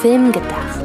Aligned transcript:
Film 0.00 0.32
gedacht. 0.32 0.80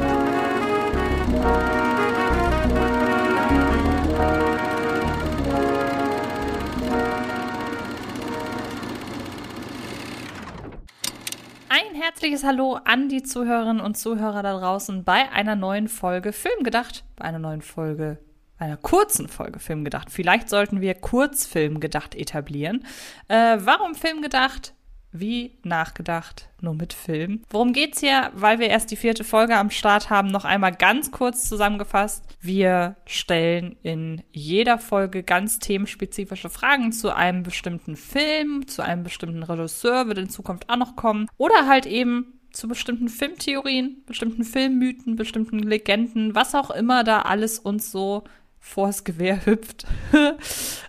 Ein 11.70 11.94
herzliches 11.94 12.44
Hallo 12.44 12.78
an 12.84 13.08
die 13.08 13.22
Zuhörerinnen 13.22 13.80
und 13.80 13.96
Zuhörer 13.96 14.42
da 14.42 14.58
draußen 14.58 15.04
bei 15.04 15.30
einer 15.32 15.56
neuen 15.56 15.88
Folge 15.88 16.34
Film 16.34 16.62
gedacht, 16.62 17.04
bei 17.16 17.24
einer 17.24 17.38
neuen 17.38 17.62
Folge 17.62 18.18
einer 18.58 18.76
kurzen 18.76 19.28
Folge 19.28 19.60
Film 19.60 19.84
gedacht. 19.84 20.10
Vielleicht 20.10 20.50
sollten 20.50 20.82
wir 20.82 20.94
Kurzfilm 20.94 21.80
gedacht 21.80 22.14
etablieren. 22.14 22.84
Äh, 23.28 23.58
warum 23.60 23.94
Film 23.94 24.20
gedacht? 24.20 24.74
Wie 25.20 25.52
nachgedacht, 25.62 26.48
nur 26.60 26.74
mit 26.74 26.92
Film. 26.92 27.42
Worum 27.50 27.72
geht's 27.72 28.00
hier? 28.00 28.30
Weil 28.34 28.58
wir 28.58 28.68
erst 28.68 28.90
die 28.90 28.96
vierte 28.96 29.24
Folge 29.24 29.56
am 29.56 29.70
Start 29.70 30.10
haben, 30.10 30.28
noch 30.28 30.44
einmal 30.44 30.72
ganz 30.72 31.10
kurz 31.10 31.48
zusammengefasst. 31.48 32.24
Wir 32.40 32.96
stellen 33.06 33.76
in 33.82 34.22
jeder 34.32 34.78
Folge 34.78 35.22
ganz 35.22 35.58
themenspezifische 35.58 36.50
Fragen 36.50 36.92
zu 36.92 37.14
einem 37.14 37.42
bestimmten 37.42 37.96
Film, 37.96 38.66
zu 38.66 38.82
einem 38.82 39.02
bestimmten 39.02 39.42
Regisseur, 39.42 40.08
wird 40.08 40.18
in 40.18 40.28
Zukunft 40.28 40.68
auch 40.68 40.76
noch 40.76 40.96
kommen. 40.96 41.28
Oder 41.38 41.66
halt 41.66 41.86
eben 41.86 42.36
zu 42.52 42.68
bestimmten 42.68 43.08
Filmtheorien, 43.08 44.02
bestimmten 44.06 44.44
Filmmythen, 44.44 45.16
bestimmten 45.16 45.58
Legenden, 45.58 46.34
was 46.34 46.54
auch 46.54 46.70
immer 46.70 47.04
da 47.04 47.22
alles 47.22 47.58
uns 47.58 47.92
so 47.92 48.24
vors 48.66 49.04
Gewehr 49.04 49.46
hüpft, 49.46 49.86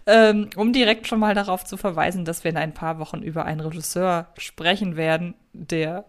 ähm, 0.08 0.50
um 0.56 0.74
direkt 0.74 1.08
schon 1.08 1.20
mal 1.20 1.36
darauf 1.36 1.64
zu 1.64 1.78
verweisen, 1.78 2.26
dass 2.26 2.44
wir 2.44 2.52
in 2.52 2.58
ein 2.58 2.74
paar 2.74 2.98
Wochen 2.98 3.22
über 3.22 3.46
einen 3.46 3.60
Regisseur 3.60 4.28
sprechen 4.38 4.98
werden, 4.98 5.36
der 5.54 6.06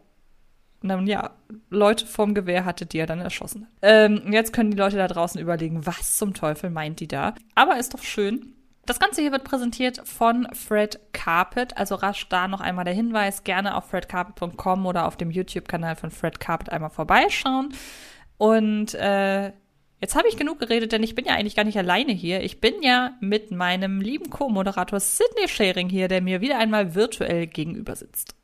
nun 0.81 1.07
ja, 1.07 1.33
Leute 1.69 2.07
vorm 2.07 2.35
Gewehr 2.35 2.65
hatte, 2.65 2.87
die 2.87 2.99
er 2.99 3.07
dann 3.07 3.21
erschossen 3.21 3.67
hat. 3.67 3.71
Ähm, 3.83 4.33
jetzt 4.33 4.53
können 4.53 4.71
die 4.71 4.77
Leute 4.77 4.97
da 4.97 5.09
draußen 5.09 5.41
überlegen, 5.41 5.85
was 5.87 6.17
zum 6.17 6.35
Teufel 6.35 6.71
meint 6.71 7.01
die 7.01 7.09
da? 7.09 7.35
Aber 7.55 7.79
ist 7.79 7.95
doch 7.95 8.03
schön. 8.03 8.55
Das 8.87 8.99
Ganze 8.99 9.21
hier 9.21 9.33
wird 9.33 9.45
präsentiert 9.45 10.01
von 10.05 10.49
Fred 10.55 10.99
Carpet. 11.13 11.77
Also 11.77 11.97
rasch 11.97 12.29
da 12.31 12.49
noch 12.49 12.61
einmal 12.61 12.87
der 12.87 12.95
Hinweis, 12.95 13.45
gerne 13.45 13.77
auf 13.77 13.91
fredcarpet.com 13.91 14.87
oder 14.87 15.07
auf 15.07 15.17
dem 15.17 15.31
YouTube-Kanal 15.31 15.97
von 15.97 16.11
Fred 16.11 16.41
Carpet 16.41 16.71
einmal 16.71 16.91
vorbeischauen. 16.91 17.75
Und 18.39 18.95
äh, 18.95 19.53
Jetzt 20.01 20.15
habe 20.15 20.29
ich 20.29 20.37
genug 20.37 20.61
geredet, 20.61 20.93
denn 20.93 21.03
ich 21.03 21.17
bin 21.17 21.25
ja 21.25 21.35
eigentlich 21.35 21.57
gar 21.57 21.65
nicht 21.65 21.77
alleine 21.77 22.13
hier. 22.13 22.43
Ich 22.43 22.61
bin 22.61 22.83
ja 22.83 23.17
mit 23.21 23.51
meinem 23.51 24.01
lieben 24.01 24.31
Co-Moderator 24.31 25.01
Sidney 25.01 25.49
Sharing 25.49 25.89
hier, 25.89 26.07
der 26.07 26.23
mir 26.23 26.41
wieder 26.41 26.59
einmal 26.59 26.95
virtuell 26.95 27.49
gegenüber 27.49 27.97
sitzt. 27.97 28.37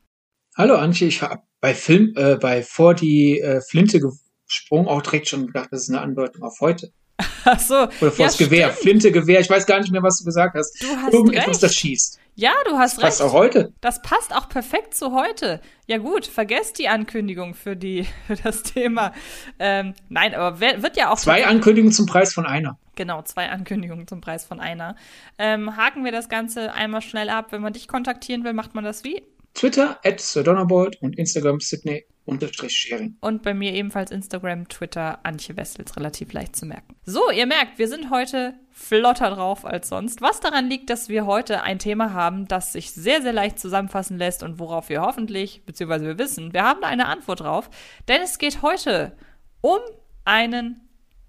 Hallo 0.57 0.75
Antje, 0.75 1.07
ich 1.07 1.21
habe 1.21 1.43
bei 1.61 1.73
Film, 1.73 2.13
äh, 2.17 2.35
bei 2.35 2.61
vor 2.61 2.93
die 2.93 3.39
äh, 3.39 3.61
Flinte 3.61 4.01
gesprungen, 4.45 4.87
auch 4.87 5.01
direkt 5.01 5.29
schon 5.29 5.47
gedacht, 5.47 5.69
das 5.71 5.83
ist 5.83 5.89
eine 5.89 6.01
Andeutung 6.01 6.43
auf 6.43 6.59
heute. 6.59 6.91
Ach 7.45 7.59
so. 7.59 7.75
Oder 7.75 8.11
vor 8.11 8.11
ja, 8.17 8.25
das 8.25 8.37
Gewehr, 8.37 8.67
stimmt. 8.67 8.81
Flinte, 8.81 9.11
Gewehr, 9.13 9.39
ich 9.39 9.49
weiß 9.49 9.65
gar 9.65 9.79
nicht 9.79 9.91
mehr, 9.91 10.03
was 10.03 10.19
du 10.19 10.25
gesagt 10.25 10.55
hast. 10.55 10.81
Du 10.81 10.87
hast 10.87 11.13
Irgendetwas, 11.13 11.47
recht. 11.47 11.63
das 11.63 11.75
schießt. 11.75 12.19
Ja, 12.37 12.51
du 12.67 12.77
hast 12.77 12.97
das 12.97 13.03
recht. 13.03 13.07
Passt 13.07 13.21
auch 13.21 13.33
heute. 13.33 13.73
Das 13.79 14.01
passt 14.01 14.35
auch 14.35 14.49
perfekt 14.49 14.93
zu 14.93 15.13
heute. 15.13 15.61
Ja 15.87 15.97
gut, 15.97 16.25
vergesst 16.27 16.79
die 16.79 16.89
Ankündigung 16.89 17.53
für 17.53 17.77
die 17.77 18.05
für 18.27 18.35
das 18.35 18.63
Thema. 18.63 19.13
Ähm, 19.57 19.93
nein, 20.09 20.35
aber 20.35 20.59
wird 20.59 20.97
ja 20.97 21.11
auch 21.11 21.17
zwei 21.17 21.45
Ankündigungen 21.45 21.93
zum 21.93 22.05
Preis 22.05 22.33
von 22.33 22.45
einer. 22.45 22.77
Genau, 22.95 23.21
zwei 23.21 23.49
Ankündigungen 23.49 24.07
zum 24.07 24.21
Preis 24.21 24.45
von 24.45 24.59
einer. 24.59 24.95
Ähm, 25.37 25.75
haken 25.77 26.03
wir 26.03 26.11
das 26.11 26.29
Ganze 26.29 26.73
einmal 26.73 27.01
schnell 27.01 27.29
ab. 27.29 27.47
Wenn 27.51 27.61
man 27.61 27.73
dich 27.73 27.87
kontaktieren 27.87 28.43
will, 28.43 28.53
macht 28.53 28.75
man 28.75 28.83
das 28.83 29.03
wie? 29.03 29.23
Twitter 29.53 29.99
at 30.03 30.19
Sir 30.19 30.43
Donnerbolt 30.43 31.01
und 31.01 31.17
Instagram 31.17 31.61
Sydney 31.61 32.05
unterstrich 32.25 32.75
sharing. 32.75 33.15
Und 33.21 33.43
bei 33.43 33.53
mir 33.53 33.73
ebenfalls 33.73 34.11
Instagram, 34.11 34.67
Twitter, 34.67 35.19
Antje 35.23 35.55
Wessels, 35.55 35.95
relativ 35.95 36.33
leicht 36.33 36.55
zu 36.55 36.65
merken. 36.65 36.95
So, 37.05 37.29
ihr 37.31 37.45
merkt, 37.45 37.77
wir 37.77 37.87
sind 37.87 38.09
heute 38.09 38.55
flotter 38.71 39.29
drauf 39.29 39.65
als 39.65 39.89
sonst. 39.89 40.21
Was 40.21 40.39
daran 40.39 40.69
liegt, 40.69 40.89
dass 40.89 41.07
wir 41.07 41.25
heute 41.25 41.63
ein 41.63 41.79
Thema 41.79 42.13
haben, 42.13 42.47
das 42.47 42.73
sich 42.73 42.91
sehr, 42.91 43.21
sehr 43.21 43.33
leicht 43.33 43.59
zusammenfassen 43.59 44.17
lässt 44.17 44.43
und 44.43 44.59
worauf 44.59 44.89
wir 44.89 45.01
hoffentlich, 45.01 45.63
beziehungsweise 45.65 46.05
wir 46.05 46.17
wissen, 46.17 46.53
wir 46.53 46.63
haben 46.63 46.81
da 46.81 46.87
eine 46.87 47.07
Antwort 47.07 47.41
drauf. 47.41 47.69
Denn 48.07 48.21
es 48.21 48.37
geht 48.37 48.61
heute 48.61 49.15
um 49.61 49.79
einen 50.25 50.81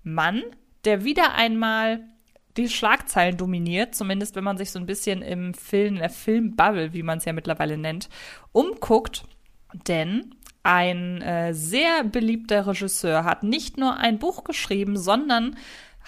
Mann, 0.02 0.42
der 0.84 1.04
wieder 1.04 1.34
einmal 1.34 2.00
die 2.56 2.68
Schlagzeilen 2.68 3.36
dominiert, 3.36 3.94
zumindest 3.94 4.34
wenn 4.34 4.44
man 4.44 4.56
sich 4.56 4.70
so 4.70 4.78
ein 4.78 4.86
bisschen 4.86 5.20
im 5.20 5.52
Film, 5.52 5.94
in 5.94 6.00
der 6.00 6.10
Filmbubble, 6.10 6.94
wie 6.94 7.02
man 7.02 7.18
es 7.18 7.26
ja 7.26 7.34
mittlerweile 7.34 7.76
nennt, 7.76 8.08
umguckt. 8.52 9.24
Denn 9.86 10.35
ein 10.66 11.22
äh, 11.22 11.54
sehr 11.54 12.02
beliebter 12.02 12.66
Regisseur 12.66 13.22
hat 13.22 13.44
nicht 13.44 13.78
nur 13.78 13.96
ein 13.96 14.18
Buch 14.18 14.42
geschrieben, 14.42 14.96
sondern 14.96 15.56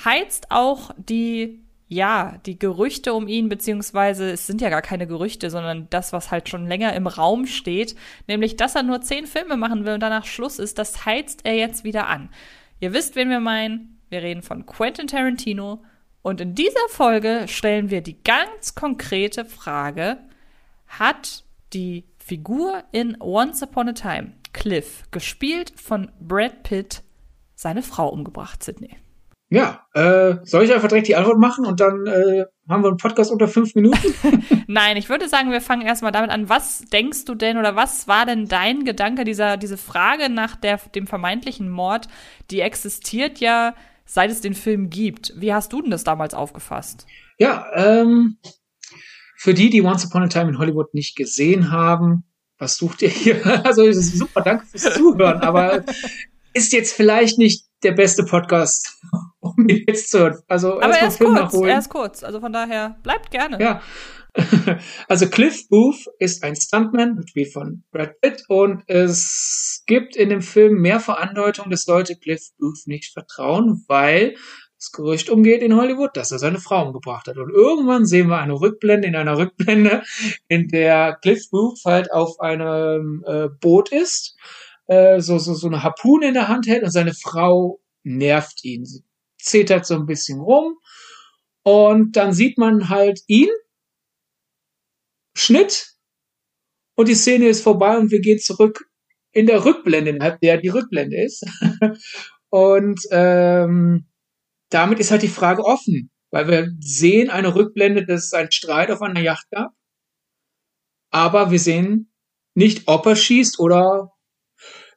heizt 0.04 0.50
auch 0.50 0.90
die 0.96 1.60
ja, 1.90 2.38
die 2.44 2.58
Gerüchte 2.58 3.14
um 3.14 3.28
ihn, 3.28 3.48
beziehungsweise 3.48 4.30
es 4.30 4.46
sind 4.46 4.60
ja 4.60 4.68
gar 4.68 4.82
keine 4.82 5.06
Gerüchte, 5.06 5.48
sondern 5.48 5.86
das, 5.88 6.12
was 6.12 6.30
halt 6.30 6.50
schon 6.50 6.66
länger 6.66 6.92
im 6.92 7.06
Raum 7.06 7.46
steht, 7.46 7.96
nämlich, 8.26 8.56
dass 8.56 8.74
er 8.74 8.82
nur 8.82 9.00
zehn 9.00 9.26
Filme 9.26 9.56
machen 9.56 9.86
will 9.86 9.94
und 9.94 10.00
danach 10.00 10.26
Schluss 10.26 10.58
ist, 10.58 10.78
das 10.78 11.06
heizt 11.06 11.46
er 11.46 11.54
jetzt 11.54 11.84
wieder 11.84 12.08
an. 12.08 12.28
Ihr 12.80 12.92
wisst, 12.92 13.16
wen 13.16 13.30
wir 13.30 13.40
meinen. 13.40 13.98
Wir 14.10 14.22
reden 14.22 14.42
von 14.42 14.66
Quentin 14.66 15.06
Tarantino. 15.06 15.82
Und 16.20 16.42
in 16.42 16.54
dieser 16.54 16.88
Folge 16.90 17.44
stellen 17.46 17.88
wir 17.88 18.02
die 18.02 18.22
ganz 18.22 18.74
konkrete 18.74 19.46
Frage, 19.46 20.18
hat 20.88 21.42
die 21.72 22.04
Figur 22.18 22.84
in 22.92 23.16
Once 23.18 23.62
Upon 23.62 23.88
a 23.88 23.92
Time 23.92 24.32
Cliff, 24.58 25.04
gespielt 25.12 25.72
von 25.76 26.10
Brad 26.20 26.64
Pitt, 26.64 27.04
seine 27.54 27.82
Frau 27.82 28.08
umgebracht, 28.08 28.60
Sydney? 28.64 28.96
Ja, 29.50 29.86
äh, 29.94 30.36
soll 30.42 30.64
ich 30.64 30.74
einfach 30.74 30.88
direkt 30.88 31.06
die 31.06 31.14
Antwort 31.14 31.38
machen 31.38 31.64
und 31.64 31.78
dann 31.78 32.06
äh, 32.06 32.44
haben 32.68 32.82
wir 32.82 32.88
einen 32.88 32.96
Podcast 32.96 33.30
unter 33.30 33.46
fünf 33.46 33.76
Minuten? 33.76 34.14
Nein, 34.66 34.96
ich 34.96 35.08
würde 35.08 35.28
sagen, 35.28 35.52
wir 35.52 35.60
fangen 35.60 35.86
erstmal 35.86 36.10
damit 36.10 36.30
an. 36.30 36.48
Was 36.48 36.80
denkst 36.92 37.24
du 37.24 37.36
denn 37.36 37.56
oder 37.56 37.76
was 37.76 38.08
war 38.08 38.26
denn 38.26 38.46
dein 38.46 38.84
Gedanke, 38.84 39.22
dieser, 39.22 39.56
diese 39.56 39.76
Frage 39.76 40.28
nach 40.28 40.56
der, 40.56 40.78
dem 40.92 41.06
vermeintlichen 41.06 41.70
Mord, 41.70 42.08
die 42.50 42.60
existiert 42.60 43.38
ja, 43.38 43.74
seit 44.04 44.32
es 44.32 44.40
den 44.40 44.54
Film 44.54 44.90
gibt. 44.90 45.32
Wie 45.36 45.54
hast 45.54 45.72
du 45.72 45.82
denn 45.82 45.92
das 45.92 46.02
damals 46.02 46.34
aufgefasst? 46.34 47.06
Ja, 47.38 47.66
ähm, 47.74 48.38
für 49.36 49.54
die, 49.54 49.70
die 49.70 49.82
Once 49.82 50.04
Upon 50.04 50.24
a 50.24 50.26
Time 50.26 50.48
in 50.48 50.58
Hollywood 50.58 50.92
nicht 50.94 51.16
gesehen 51.16 51.70
haben, 51.70 52.24
was 52.58 52.76
sucht 52.76 53.02
ihr 53.02 53.08
hier? 53.08 53.40
Also 53.64 53.90
super, 53.92 54.40
danke 54.42 54.66
fürs 54.66 54.94
Zuhören, 54.94 55.40
aber 55.40 55.84
ist 56.52 56.72
jetzt 56.72 56.92
vielleicht 56.94 57.38
nicht 57.38 57.66
der 57.82 57.92
beste 57.92 58.24
Podcast, 58.24 58.98
um 59.40 59.68
ihn 59.68 59.84
jetzt 59.86 60.10
zu 60.10 60.18
hören. 60.18 60.38
Also 60.48 60.80
aber 60.80 60.98
er 60.98 61.08
ist 61.08 61.18
Film 61.18 61.30
kurz, 61.30 61.40
nachholen. 61.40 61.70
er 61.70 61.78
ist 61.78 61.88
kurz, 61.88 62.24
also 62.24 62.40
von 62.40 62.52
daher 62.52 62.96
bleibt 63.02 63.30
gerne. 63.30 63.60
Ja. 63.60 63.82
Also 65.08 65.28
Cliff 65.28 65.68
Booth 65.68 66.04
ist 66.20 66.44
ein 66.44 66.54
Stuntman, 66.54 67.16
gespielt 67.16 67.52
von 67.52 67.82
Brad 67.90 68.20
Pitt, 68.20 68.44
und 68.48 68.82
es 68.86 69.82
gibt 69.86 70.14
in 70.14 70.28
dem 70.28 70.42
Film 70.42 70.80
mehr 70.80 71.00
Verandeutung, 71.00 71.70
dass 71.70 71.86
Leute 71.86 72.14
Cliff 72.14 72.42
Booth 72.58 72.86
nicht 72.86 73.12
vertrauen, 73.12 73.84
weil 73.88 74.36
das 74.78 74.92
Gerücht 74.92 75.28
umgeht 75.28 75.62
in 75.62 75.74
Hollywood, 75.74 76.16
dass 76.16 76.30
er 76.30 76.38
seine 76.38 76.60
Frau 76.60 76.86
umgebracht 76.86 77.26
hat. 77.26 77.36
Und 77.36 77.50
irgendwann 77.50 78.06
sehen 78.06 78.28
wir 78.28 78.38
eine 78.38 78.60
Rückblende 78.60 79.08
in 79.08 79.16
einer 79.16 79.36
Rückblende, 79.36 80.04
in 80.46 80.68
der 80.68 81.18
Cliff 81.20 81.50
Booth 81.50 81.80
halt 81.84 82.12
auf 82.12 82.38
einem 82.40 83.24
äh, 83.26 83.48
Boot 83.48 83.90
ist, 83.90 84.36
äh, 84.86 85.20
so, 85.20 85.38
so, 85.38 85.54
so 85.54 85.66
eine 85.66 85.82
Harpune 85.82 86.28
in 86.28 86.34
der 86.34 86.48
Hand 86.48 86.68
hält 86.68 86.84
und 86.84 86.92
seine 86.92 87.12
Frau 87.12 87.80
nervt 88.04 88.64
ihn. 88.64 88.84
Sie 88.84 89.02
zetert 89.36 89.84
so 89.84 89.94
ein 89.94 90.06
bisschen 90.06 90.40
rum 90.40 90.78
und 91.62 92.16
dann 92.16 92.32
sieht 92.32 92.56
man 92.56 92.88
halt 92.88 93.20
ihn, 93.26 93.50
Schnitt 95.36 95.94
und 96.94 97.08
die 97.08 97.14
Szene 97.14 97.48
ist 97.48 97.62
vorbei 97.62 97.96
und 97.98 98.10
wir 98.10 98.20
gehen 98.20 98.38
zurück 98.38 98.88
in 99.32 99.46
der 99.46 99.64
Rückblende, 99.64 100.10
innerhalb 100.10 100.40
der 100.40 100.58
die 100.58 100.68
Rückblende 100.68 101.20
ist. 101.20 101.44
und 102.50 103.00
ähm, 103.10 104.07
damit 104.70 104.98
ist 104.98 105.10
halt 105.10 105.22
die 105.22 105.28
Frage 105.28 105.64
offen, 105.64 106.10
weil 106.30 106.48
wir 106.48 106.70
sehen 106.80 107.30
eine 107.30 107.54
Rückblende, 107.54 108.04
dass 108.04 108.26
es 108.26 108.32
einen 108.32 108.52
Streit 108.52 108.90
auf 108.90 109.02
einer 109.02 109.20
Yacht 109.20 109.46
gab, 109.50 109.72
aber 111.10 111.50
wir 111.50 111.58
sehen 111.58 112.12
nicht, 112.54 112.86
ob 112.86 113.06
er 113.06 113.16
schießt 113.16 113.58
oder 113.60 114.12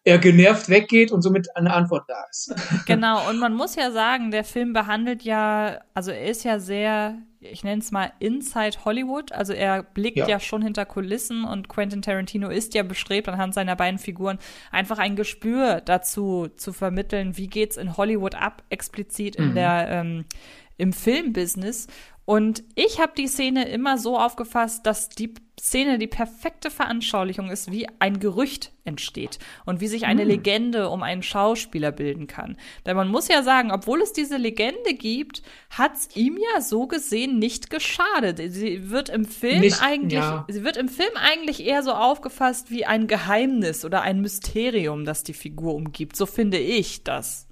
er 0.04 0.18
genervt 0.18 0.70
weggeht 0.70 1.12
und 1.12 1.22
somit 1.22 1.56
eine 1.56 1.74
Antwort 1.74 2.06
da 2.08 2.26
ist. 2.30 2.54
Genau, 2.88 3.30
und 3.30 3.38
man 3.38 3.54
muss 3.54 3.76
ja 3.76 3.92
sagen, 3.92 4.32
der 4.32 4.44
Film 4.44 4.74
behandelt 4.74 5.22
ja, 5.24 5.82
also 5.94 6.12
er 6.12 6.26
ist 6.26 6.44
ja 6.44 6.60
sehr, 6.60 7.22
ich 7.42 7.64
nenne 7.64 7.82
es 7.82 7.92
mal 7.92 8.14
Inside 8.20 8.86
Hollywood, 8.86 9.32
also 9.32 9.54
er 9.54 9.82
blickt 9.82 10.18
ja. 10.18 10.28
ja. 10.28 10.40
schon 10.40 10.62
hinter 10.62 10.86
Kulissen 10.86 11.44
und 11.44 11.68
Quentin 11.68 12.02
Tarantino 12.02 12.50
ist 12.50 12.76
ja 12.76 12.84
bestrebt, 12.84 13.28
anhand 13.28 13.54
seiner 13.54 13.76
beiden 13.76 14.00
Figuren 14.00 14.38
einfach 14.72 15.00
ein 15.00 15.16
Gespür 15.16 15.82
dazu 15.82 16.50
zu 16.56 16.72
vermitteln, 16.72 17.38
wie 17.38 17.48
geht's 17.48 17.78
in 17.78 17.98
Hollywood 17.98 18.36
ab, 18.36 18.64
explizit 18.70 19.36
in 19.36 19.50
mhm. 19.50 19.56
der 19.56 19.88
ähm, 19.90 20.26
im 20.82 20.94
Filmbusiness. 20.94 21.88
Und 22.26 22.64
ich 22.76 23.00
habe 23.00 23.14
die 23.18 23.28
Szene 23.28 23.68
immer 23.68 23.98
so 23.98 24.18
aufgefasst, 24.18 24.86
dass 24.86 25.10
die 25.10 25.34
Szene 25.60 26.00
die 26.00 26.08
perfekte 26.08 26.72
Veranschaulichung 26.72 27.50
ist, 27.50 27.72
wie 27.72 27.88
ein 28.00 28.20
Gerücht 28.20 28.72
entsteht 28.84 29.38
und 29.66 29.80
wie 29.80 29.88
sich 29.88 30.06
eine 30.06 30.24
mhm. 30.24 30.30
Legende 30.30 30.90
um 30.90 31.04
einen 31.04 31.24
Schauspieler 31.24 31.92
bilden 31.92 32.28
kann. 32.28 32.58
Denn 32.86 32.96
man 32.96 33.10
muss 33.10 33.28
ja 33.28 33.44
sagen, 33.44 33.72
obwohl 33.72 34.02
es 34.02 34.14
diese 34.14 34.38
Legende 34.38 34.94
gibt, 34.94 35.44
hat 35.70 35.96
es 35.96 36.16
ihm 36.16 36.38
ja 36.38 36.62
so 36.62 36.88
gesehen 36.88 37.38
nicht 37.38 37.70
geschadet. 37.70 38.40
Sie 38.52 38.90
wird 38.90 39.10
im 39.10 39.26
Film 39.26 39.60
nicht, 39.60 39.84
eigentlich, 39.84 40.14
ja. 40.14 40.46
sie 40.48 40.64
wird 40.64 40.78
im 40.78 40.90
Film 40.90 41.12
eigentlich 41.16 41.64
eher 41.64 41.84
so 41.84 41.92
aufgefasst 41.92 42.72
wie 42.72 42.86
ein 42.86 43.08
Geheimnis 43.08 43.86
oder 43.86 44.02
ein 44.02 44.22
Mysterium, 44.22 45.06
das 45.06 45.24
die 45.24 45.34
Figur 45.34 45.76
umgibt. 45.76 46.16
So 46.16 46.26
finde 46.26 46.58
ich 46.58 47.04
das 47.04 47.51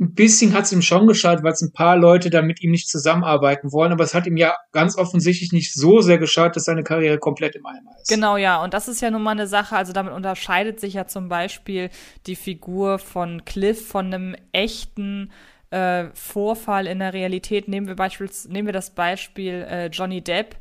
ein 0.00 0.14
bisschen 0.14 0.52
hat 0.52 0.64
es 0.64 0.72
ihm 0.72 0.82
schon 0.82 1.08
geschadet, 1.08 1.42
weil 1.42 1.52
es 1.52 1.60
ein 1.60 1.72
paar 1.72 1.96
Leute 1.96 2.30
da 2.30 2.40
mit 2.40 2.62
ihm 2.62 2.70
nicht 2.70 2.88
zusammenarbeiten 2.88 3.72
wollen, 3.72 3.90
aber 3.90 4.04
es 4.04 4.14
hat 4.14 4.26
ihm 4.26 4.36
ja 4.36 4.54
ganz 4.70 4.96
offensichtlich 4.96 5.52
nicht 5.52 5.74
so 5.74 6.00
sehr 6.00 6.18
geschadet, 6.18 6.54
dass 6.54 6.64
seine 6.64 6.84
Karriere 6.84 7.18
komplett 7.18 7.56
im 7.56 7.66
Eimer 7.66 7.90
ist. 8.00 8.08
Genau, 8.08 8.36
ja, 8.36 8.62
und 8.62 8.74
das 8.74 8.86
ist 8.86 9.00
ja 9.00 9.10
nun 9.10 9.22
mal 9.22 9.32
eine 9.32 9.48
Sache, 9.48 9.76
also 9.76 9.92
damit 9.92 10.12
unterscheidet 10.12 10.78
sich 10.78 10.94
ja 10.94 11.06
zum 11.06 11.28
Beispiel 11.28 11.90
die 12.26 12.36
Figur 12.36 13.00
von 13.00 13.44
Cliff 13.44 13.88
von 13.88 14.06
einem 14.06 14.36
echten 14.52 15.32
äh, 15.70 16.06
Vorfall 16.14 16.86
in 16.86 17.00
der 17.00 17.12
Realität. 17.12 17.66
Nehmen 17.66 17.88
wir, 17.88 17.96
beispielsweise, 17.96 18.52
nehmen 18.52 18.66
wir 18.66 18.72
das 18.72 18.90
Beispiel 18.90 19.66
äh, 19.68 19.86
Johnny 19.88 20.22
Depp 20.22 20.56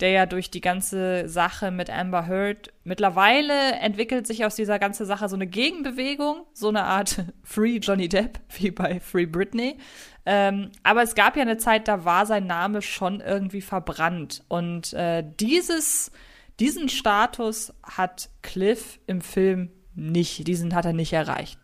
der 0.00 0.10
ja 0.10 0.26
durch 0.26 0.50
die 0.50 0.60
ganze 0.60 1.28
Sache 1.28 1.70
mit 1.70 1.90
Amber 1.90 2.26
Heard 2.26 2.72
mittlerweile 2.84 3.72
entwickelt 3.74 4.26
sich 4.26 4.44
aus 4.44 4.56
dieser 4.56 4.78
ganzen 4.78 5.06
Sache 5.06 5.28
so 5.28 5.36
eine 5.36 5.46
Gegenbewegung, 5.46 6.46
so 6.52 6.68
eine 6.68 6.84
Art 6.84 7.24
Free 7.44 7.76
Johnny 7.76 8.08
Depp, 8.08 8.40
wie 8.58 8.70
bei 8.70 9.00
Free 9.00 9.26
Britney. 9.26 9.78
Ähm, 10.24 10.70
aber 10.82 11.02
es 11.02 11.14
gab 11.14 11.36
ja 11.36 11.42
eine 11.42 11.56
Zeit, 11.56 11.88
da 11.88 12.04
war 12.04 12.26
sein 12.26 12.46
Name 12.46 12.82
schon 12.82 13.20
irgendwie 13.20 13.60
verbrannt. 13.60 14.44
Und 14.48 14.92
äh, 14.92 15.24
dieses, 15.40 16.12
diesen 16.60 16.88
Status 16.88 17.74
hat 17.82 18.30
Cliff 18.42 19.00
im 19.06 19.20
Film 19.20 19.70
nicht, 19.94 20.46
diesen 20.46 20.74
hat 20.74 20.84
er 20.84 20.92
nicht 20.92 21.12
erreicht. 21.12 21.58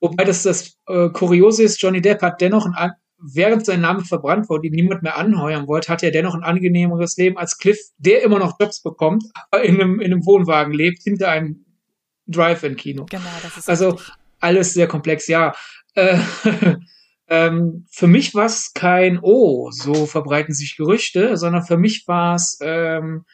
Wobei 0.00 0.24
das 0.24 0.42
das 0.42 0.78
äh, 0.88 1.10
Kuriose 1.10 1.62
ist, 1.62 1.80
Johnny 1.80 2.00
Depp 2.00 2.22
hat 2.22 2.40
dennoch 2.40 2.64
ein 2.64 2.74
während 3.22 3.64
sein 3.66 3.80
Name 3.80 4.04
verbrannt 4.04 4.48
wurde, 4.48 4.68
ihn 4.68 4.74
niemand 4.74 5.02
mehr 5.02 5.16
anheuern 5.16 5.66
wollte, 5.66 5.88
hatte 5.88 6.06
er 6.06 6.12
dennoch 6.12 6.34
ein 6.34 6.42
angenehmeres 6.42 7.16
Leben 7.16 7.36
als 7.36 7.58
Cliff, 7.58 7.78
der 7.98 8.22
immer 8.22 8.38
noch 8.38 8.58
Jobs 8.60 8.82
bekommt, 8.82 9.24
aber 9.50 9.62
in 9.62 9.80
einem, 9.80 10.00
in 10.00 10.12
einem 10.12 10.26
Wohnwagen 10.26 10.72
lebt, 10.72 11.02
hinter 11.02 11.30
einem 11.30 11.64
Drive-In-Kino. 12.26 13.06
Genau, 13.10 13.24
das 13.42 13.56
ist 13.56 13.68
Also 13.68 13.90
richtig. 13.90 14.14
alles 14.40 14.74
sehr 14.74 14.86
komplex, 14.86 15.26
ja. 15.26 15.54
Äh, 15.94 16.18
ähm, 17.28 17.86
für 17.90 18.06
mich 18.06 18.34
war 18.34 18.46
es 18.46 18.72
kein 18.72 19.18
Oh, 19.20 19.70
so 19.70 20.06
verbreiten 20.06 20.54
sich 20.54 20.76
Gerüchte, 20.76 21.36
sondern 21.36 21.64
für 21.64 21.76
mich 21.76 22.06
war 22.06 22.36
es 22.36 22.58
ähm, 22.62 23.24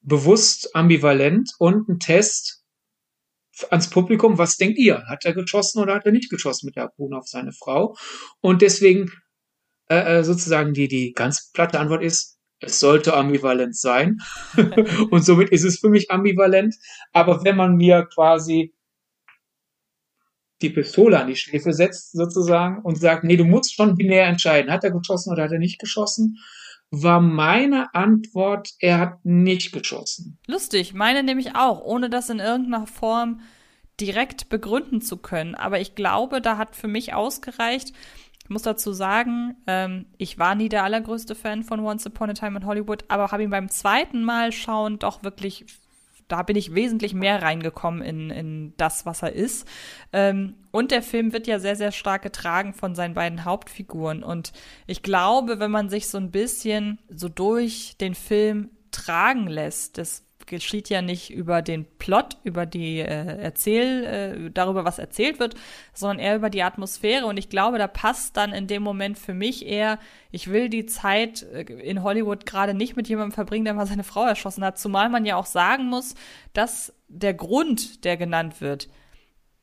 bewusst 0.00 0.74
ambivalent 0.74 1.52
und 1.58 1.88
ein 1.88 1.98
Test, 1.98 2.61
ans 3.70 3.90
Publikum, 3.90 4.38
was 4.38 4.56
denkt 4.56 4.78
ihr? 4.78 5.04
Hat 5.06 5.24
er 5.24 5.34
geschossen 5.34 5.80
oder 5.80 5.94
hat 5.94 6.06
er 6.06 6.12
nicht 6.12 6.30
geschossen 6.30 6.66
mit 6.66 6.76
der 6.76 6.84
Harpune 6.84 7.16
auf 7.16 7.26
seine 7.26 7.52
Frau? 7.52 7.96
Und 8.40 8.62
deswegen 8.62 9.10
äh, 9.88 10.18
äh 10.18 10.24
sozusagen 10.24 10.74
die, 10.74 10.88
die 10.88 11.12
ganz 11.12 11.50
platte 11.52 11.78
Antwort 11.78 12.02
ist, 12.02 12.38
es 12.60 12.80
sollte 12.80 13.14
ambivalent 13.14 13.76
sein. 13.76 14.18
und 15.10 15.24
somit 15.24 15.50
ist 15.50 15.64
es 15.64 15.78
für 15.78 15.88
mich 15.88 16.10
ambivalent. 16.10 16.74
Aber 17.12 17.44
wenn 17.44 17.56
man 17.56 17.76
mir 17.76 18.08
quasi 18.14 18.74
die 20.62 20.70
Pistole 20.70 21.20
an 21.20 21.26
die 21.26 21.36
Schläfe 21.36 21.72
setzt, 21.72 22.12
sozusagen, 22.12 22.82
und 22.82 22.96
sagt, 22.96 23.24
nee, 23.24 23.36
du 23.36 23.44
musst 23.44 23.74
schon 23.74 23.96
binär 23.96 24.26
entscheiden, 24.26 24.70
hat 24.70 24.84
er 24.84 24.92
geschossen 24.92 25.32
oder 25.32 25.44
hat 25.44 25.52
er 25.52 25.58
nicht 25.58 25.80
geschossen, 25.80 26.38
war 26.92 27.20
meine 27.20 27.94
Antwort, 27.94 28.70
er 28.78 28.98
hat 28.98 29.24
nicht 29.24 29.72
geschossen. 29.72 30.38
Lustig, 30.46 30.92
meine 30.92 31.22
nämlich 31.22 31.56
auch, 31.56 31.80
ohne 31.80 32.10
das 32.10 32.28
in 32.28 32.38
irgendeiner 32.38 32.86
Form 32.86 33.40
direkt 33.98 34.50
begründen 34.50 35.00
zu 35.00 35.16
können. 35.16 35.54
Aber 35.54 35.80
ich 35.80 35.94
glaube, 35.94 36.42
da 36.42 36.58
hat 36.58 36.76
für 36.76 36.88
mich 36.88 37.14
ausgereicht. 37.14 37.92
Ich 38.44 38.50
muss 38.50 38.62
dazu 38.62 38.92
sagen, 38.92 39.56
ähm, 39.66 40.06
ich 40.18 40.38
war 40.38 40.54
nie 40.54 40.68
der 40.68 40.84
allergrößte 40.84 41.34
Fan 41.34 41.62
von 41.62 41.80
Once 41.80 42.06
Upon 42.06 42.30
a 42.30 42.34
Time 42.34 42.58
in 42.58 42.66
Hollywood, 42.66 43.04
aber 43.08 43.30
habe 43.30 43.42
ihn 43.42 43.50
beim 43.50 43.70
zweiten 43.70 44.22
Mal 44.22 44.52
schauen 44.52 44.98
doch 44.98 45.22
wirklich 45.22 45.64
da 46.32 46.42
bin 46.42 46.56
ich 46.56 46.74
wesentlich 46.74 47.12
mehr 47.12 47.42
reingekommen 47.42 48.00
in, 48.00 48.30
in 48.30 48.72
das, 48.78 49.04
was 49.04 49.22
er 49.22 49.34
ist. 49.34 49.68
Ähm, 50.14 50.54
und 50.70 50.90
der 50.90 51.02
Film 51.02 51.34
wird 51.34 51.46
ja 51.46 51.58
sehr, 51.58 51.76
sehr 51.76 51.92
stark 51.92 52.22
getragen 52.22 52.72
von 52.72 52.94
seinen 52.94 53.12
beiden 53.12 53.44
Hauptfiguren. 53.44 54.22
Und 54.22 54.54
ich 54.86 55.02
glaube, 55.02 55.60
wenn 55.60 55.70
man 55.70 55.90
sich 55.90 56.08
so 56.08 56.16
ein 56.16 56.30
bisschen 56.30 56.98
so 57.10 57.28
durch 57.28 57.98
den 58.00 58.14
Film 58.14 58.70
tragen 58.92 59.46
lässt, 59.46 59.98
das 59.98 60.24
geschieht 60.46 60.88
ja 60.88 61.02
nicht 61.02 61.30
über 61.30 61.62
den 61.62 61.84
Plot, 61.98 62.38
über 62.44 62.66
die 62.66 63.00
äh, 63.00 63.38
Erzähl, 63.42 64.04
äh, 64.04 64.50
darüber, 64.50 64.84
was 64.84 64.98
erzählt 64.98 65.38
wird, 65.38 65.54
sondern 65.92 66.18
eher 66.18 66.36
über 66.36 66.50
die 66.50 66.62
Atmosphäre. 66.62 67.26
Und 67.26 67.36
ich 67.36 67.48
glaube, 67.48 67.78
da 67.78 67.86
passt 67.86 68.36
dann 68.36 68.52
in 68.52 68.66
dem 68.66 68.82
Moment 68.82 69.18
für 69.18 69.34
mich 69.34 69.66
eher, 69.66 69.98
ich 70.30 70.50
will 70.50 70.68
die 70.68 70.86
Zeit 70.86 71.42
äh, 71.42 71.62
in 71.62 72.02
Hollywood 72.02 72.46
gerade 72.46 72.74
nicht 72.74 72.96
mit 72.96 73.08
jemandem 73.08 73.32
verbringen, 73.32 73.64
der 73.64 73.74
mal 73.74 73.86
seine 73.86 74.04
Frau 74.04 74.24
erschossen 74.24 74.64
hat. 74.64 74.78
Zumal 74.78 75.08
man 75.08 75.24
ja 75.24 75.36
auch 75.36 75.46
sagen 75.46 75.86
muss, 75.86 76.14
dass 76.52 76.94
der 77.08 77.34
Grund, 77.34 78.04
der 78.04 78.16
genannt 78.16 78.60
wird, 78.60 78.88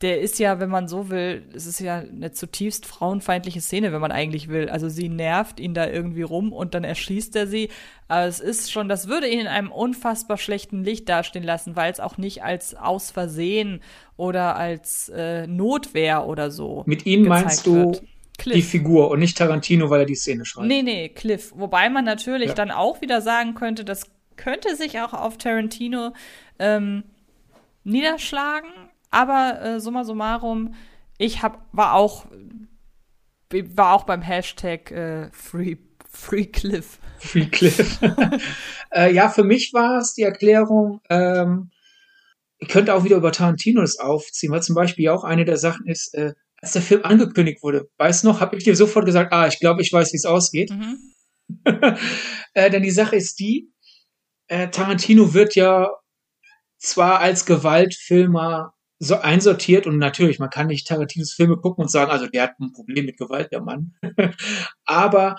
der 0.02 0.22
ist 0.22 0.40
ja, 0.40 0.62
wenn 0.62 0.70
man 0.70 0.88
so 0.88 1.10
will, 1.10 1.44
es 1.54 1.66
ist 1.66 1.82
ja 1.82 1.98
eine 1.98 2.32
zutiefst 2.32 2.86
frauenfeindliche 2.86 3.60
Szene, 3.60 3.92
wenn 3.92 4.00
man 4.00 4.14
eigentlich 4.14 4.48
will. 4.48 4.70
Also 4.70 4.88
sie 4.88 5.10
nervt 5.10 5.60
ihn 5.60 5.74
da 5.74 5.90
irgendwie 5.90 6.22
rum 6.22 6.54
und 6.54 6.74
dann 6.74 6.86
erschießt 6.86 7.36
er 7.36 7.48
sie. 7.48 7.70
Aber 8.08 8.26
es 8.26 8.40
ist 8.40 8.72
schon, 8.72 8.88
das 8.88 9.10
würde 9.10 9.28
ihn 9.28 9.42
in 9.42 9.48
einem 9.48 9.72
unfassbar 9.72 10.38
schlechten 10.38 10.86
Licht 10.86 11.10
dastehen 11.10 11.44
lassen, 11.44 11.76
weil 11.76 11.92
es 11.92 12.00
auch 12.00 12.18
nicht 12.18 12.44
als 12.44 12.76
aus 12.76 13.12
Versehen 13.12 13.82
oder 14.16 14.56
als 14.56 15.10
äh, 15.10 15.48
Notwehr 15.48 16.26
oder 16.26 16.50
so. 16.50 16.84
Mit 16.86 17.06
ihm 17.06 17.28
meinst 17.28 17.68
du 17.68 17.92
Cliff. 18.38 18.56
die 18.56 18.62
Figur 18.62 19.12
und 19.12 19.20
nicht 19.20 19.38
Tarantino, 19.38 19.90
weil 19.90 20.02
er 20.02 20.06
die 20.06 20.16
Szene 20.16 20.46
schreibt? 20.46 20.68
Nee, 20.70 20.82
nee, 20.82 21.10
Cliff. 21.10 21.52
Wobei 21.58 21.90
man 21.90 22.06
natürlich 22.06 22.50
ja. 22.50 22.54
dann 22.54 22.72
auch 22.72 23.02
wieder 23.02 23.20
sagen 23.20 23.54
könnte, 23.54 23.84
das 23.84 24.06
könnte 24.38 24.78
sich 24.78 25.02
auch 25.02 25.12
auf 25.12 25.38
Tarantino 25.38 26.14
ähm, 26.58 27.04
niederschlagen 27.84 28.70
aber 29.12 29.62
äh, 29.62 29.80
summa 29.80 30.04
summarum, 30.04 30.74
ich 31.18 31.44
hab, 31.44 31.66
war 31.72 31.94
auch 31.94 32.26
war 33.52 33.94
auch 33.96 34.04
beim 34.04 34.22
Hashtag 34.22 34.92
äh, 34.92 35.30
Free, 35.32 35.78
Free 36.08 36.46
Cliff. 36.46 37.00
Free 37.18 37.48
Cliff. 37.48 38.00
äh, 38.92 39.12
ja, 39.14 39.30
für 39.30 39.44
mich 39.44 39.74
war 39.74 39.98
es 39.98 40.14
die 40.14 40.22
Erklärung, 40.22 41.02
ähm, 41.10 41.72
ich 42.60 42.68
könnte 42.68 42.94
auch 42.94 43.04
wieder 43.04 43.18
über 43.18 43.32
Tarantino 43.32 43.82
das 43.82 44.00
aufziehen, 44.00 44.52
weil 44.52 44.62
zum 44.62 44.76
Beispiel 44.76 45.10
auch 45.10 45.24
eine 45.24 45.46
der 45.46 45.58
Sachen 45.58 45.88
ist, 45.88 46.14
äh, 46.14 46.34
als 46.58 46.74
der 46.74 46.82
Film 46.82 47.06
angekündigt 47.06 47.64
wurde, 47.64 47.90
weißt 47.98 48.26
noch, 48.26 48.42
habe 48.42 48.58
ich 48.58 48.66
dir 48.66 48.76
sofort 48.76 49.06
gesagt, 49.06 49.32
ah, 49.32 49.48
ich 49.48 49.60
glaube, 49.60 49.82
ich 49.82 49.92
weiß, 49.92 50.12
wie 50.12 50.18
es 50.18 50.26
ausgeht. 50.26 50.70
Mhm. 50.72 50.98
äh, 52.54 52.70
denn 52.70 52.84
die 52.84 52.92
Sache 52.92 53.16
ist 53.16 53.40
die, 53.40 53.72
äh, 54.48 54.68
Tarantino 54.70 55.34
wird 55.34 55.56
ja 55.56 55.90
zwar 56.78 57.20
als 57.20 57.46
Gewaltfilmer 57.46 58.74
so 59.00 59.16
einsortiert 59.16 59.88
und 59.88 59.98
natürlich, 59.98 60.40
man 60.40 60.50
kann 60.50 60.68
nicht 60.68 60.86
Tarantinos 60.86 61.32
Filme 61.32 61.58
gucken 61.58 61.84
und 61.84 61.90
sagen, 61.90 62.12
also 62.12 62.28
der 62.28 62.44
hat 62.44 62.60
ein 62.60 62.74
Problem 62.74 63.06
mit 63.06 63.18
Gewalt, 63.18 63.52
der 63.52 63.62
Mann. 63.62 63.94
Aber 64.86 65.38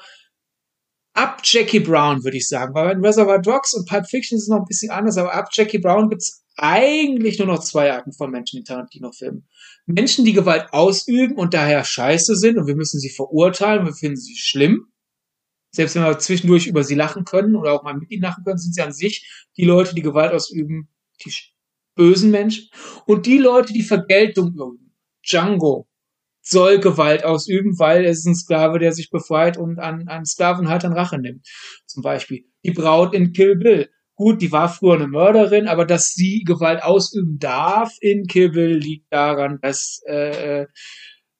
ab 1.13 1.43
Jackie 1.45 1.81
Brown, 1.81 2.25
würde 2.25 2.39
ich 2.39 2.49
sagen, 2.49 2.75
weil 2.75 2.97
bei 2.97 3.09
Reservoir 3.09 3.41
Dogs 3.41 3.75
und 3.75 3.87
Pulp 3.87 4.07
Fiction 4.09 4.37
ist 4.37 4.45
es 4.45 4.49
noch 4.49 4.59
ein 4.59 4.65
bisschen 4.65 4.91
anders, 4.91 5.19
aber 5.19 5.35
ab 5.35 5.49
Jackie 5.53 5.79
Brown 5.79 6.09
gibt's 6.09 6.45
eigentlich 6.57 7.39
nur 7.39 7.49
noch 7.49 7.61
zwei 7.61 7.93
Arten 7.93 8.13
von 8.13 8.31
Menschen 8.31 8.59
in 8.59 8.65
Tarantino-Filmen. 8.65 9.47
Menschen, 9.87 10.25
die 10.25 10.33
Gewalt 10.33 10.73
ausüben 10.73 11.37
und 11.37 11.53
daher 11.55 11.85
scheiße 11.85 12.37
sind 12.37 12.59
und 12.59 12.67
wir 12.67 12.77
müssen 12.77 13.01
sie 13.01 13.11
verurteilen, 13.11 13.85
wir 13.85 13.93
finden 13.93 14.17
sie 14.17 14.37
schlimm. 14.37 14.87
Selbst 15.73 15.95
wenn 15.95 16.03
wir 16.03 16.19
zwischendurch 16.19 16.67
über 16.67 16.85
sie 16.85 16.95
lachen 16.95 17.25
können 17.25 17.55
oder 17.57 17.73
auch 17.73 17.83
mal 17.83 17.95
mit 17.95 18.11
ihnen 18.11 18.23
lachen 18.23 18.45
können, 18.45 18.59
sind 18.59 18.75
sie 18.75 18.83
an 18.83 18.93
sich 18.93 19.49
die 19.57 19.65
Leute, 19.65 19.95
die 19.95 20.03
Gewalt 20.03 20.33
ausüben, 20.33 20.89
die 21.25 21.33
bösen 22.01 22.31
Menschen 22.31 22.71
und 23.05 23.27
die 23.27 23.37
Leute, 23.37 23.75
die 23.75 23.83
Vergeltung 23.83 24.55
üben. 24.55 24.97
Django 25.23 25.87
soll 26.41 26.79
Gewalt 26.79 27.25
ausüben, 27.25 27.79
weil 27.79 28.07
er 28.07 28.13
ist 28.13 28.25
ein 28.25 28.35
Sklave, 28.35 28.79
der 28.79 28.93
sich 28.93 29.11
befreit 29.11 29.59
und 29.59 29.79
an, 29.79 30.09
an 30.09 30.25
Sklavenhaltern 30.25 30.95
Rache 30.95 31.19
nimmt. 31.19 31.47
Zum 31.85 32.03
Beispiel 32.03 32.47
die 32.65 32.71
Braut 32.71 33.15
in 33.15 33.35
Kill 33.35 33.57
Bill. 33.57 33.91
Gut, 34.15 34.41
die 34.41 34.51
war 34.51 34.71
früher 34.71 34.95
eine 34.95 35.09
Mörderin, 35.09 35.69
aber 35.69 35.85
dass 35.85 36.15
sie 36.15 36.43
Gewalt 36.47 36.83
ausüben 36.83 37.39
darf 37.39 37.93
in 38.01 38.27
Kill 38.27 38.51
Bill 38.51 38.79
liegt 38.79 39.13
daran, 39.13 39.59
dass 39.61 40.01
äh, 40.07 40.65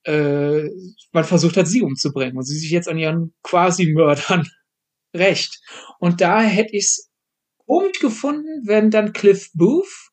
äh, 0.03 0.69
man 1.11 1.23
versucht 1.23 1.57
hat, 1.57 1.67
sie 1.67 1.81
umzubringen 1.81 2.37
und 2.37 2.43
sie 2.43 2.57
sich 2.57 2.69
jetzt 2.69 2.87
an 2.87 2.99
ihren 2.99 3.33
Quasi-Mördern 3.41 4.47
rächt. 5.15 5.59
Und 5.99 6.21
da 6.21 6.39
hätte 6.39 6.75
ich 6.75 6.83
es 6.83 7.11
komisch 7.65 7.99
gefunden, 7.99 8.61
wenn 8.65 8.91
dann 8.91 9.11
Cliff 9.11 9.49
Booth 9.53 10.10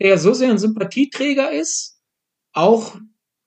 der 0.00 0.18
so 0.18 0.32
sehr 0.32 0.50
ein 0.50 0.58
Sympathieträger 0.58 1.52
ist, 1.52 2.00
auch 2.52 2.96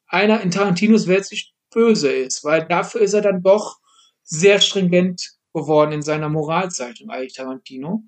einer 0.08 0.42
in 0.42 0.52
Tarantinos 0.52 1.08
Welt 1.08 1.26
sich 1.26 1.54
böse 1.72 2.12
ist, 2.12 2.44
weil 2.44 2.68
dafür 2.68 3.02
ist 3.02 3.14
er 3.14 3.22
dann 3.22 3.42
doch 3.42 3.80
sehr 4.22 4.62
stringent 4.62 5.34
geworden 5.54 5.92
in 5.92 6.02
seiner 6.02 6.30
Moralzeitung, 6.30 7.10
eigentlich 7.10 7.34
Tarantino. 7.34 8.04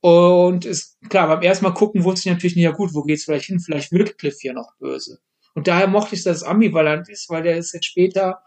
Und 0.00 0.64
ist 0.64 0.98
klar, 1.08 1.28
beim 1.28 1.42
ersten 1.42 1.64
Mal 1.64 1.72
gucken 1.72 2.04
wusste 2.04 2.28
ich 2.28 2.34
natürlich 2.34 2.56
nicht, 2.56 2.64
ja 2.64 2.72
gut, 2.72 2.92
wo 2.92 3.02
geht's 3.02 3.24
vielleicht 3.24 3.46
hin? 3.46 3.60
Vielleicht 3.60 3.90
wird 3.90 4.18
Cliff 4.18 4.36
hier 4.38 4.52
noch 4.52 4.72
böse. 4.78 5.18
Und 5.54 5.66
daher 5.66 5.86
mochte 5.86 6.14
ich, 6.14 6.24
dass 6.24 6.38
es 6.38 6.42
ambivalent 6.42 7.08
ist, 7.08 7.30
weil 7.30 7.42
der 7.42 7.56
ist 7.56 7.72
jetzt 7.72 7.86
später 7.86 8.42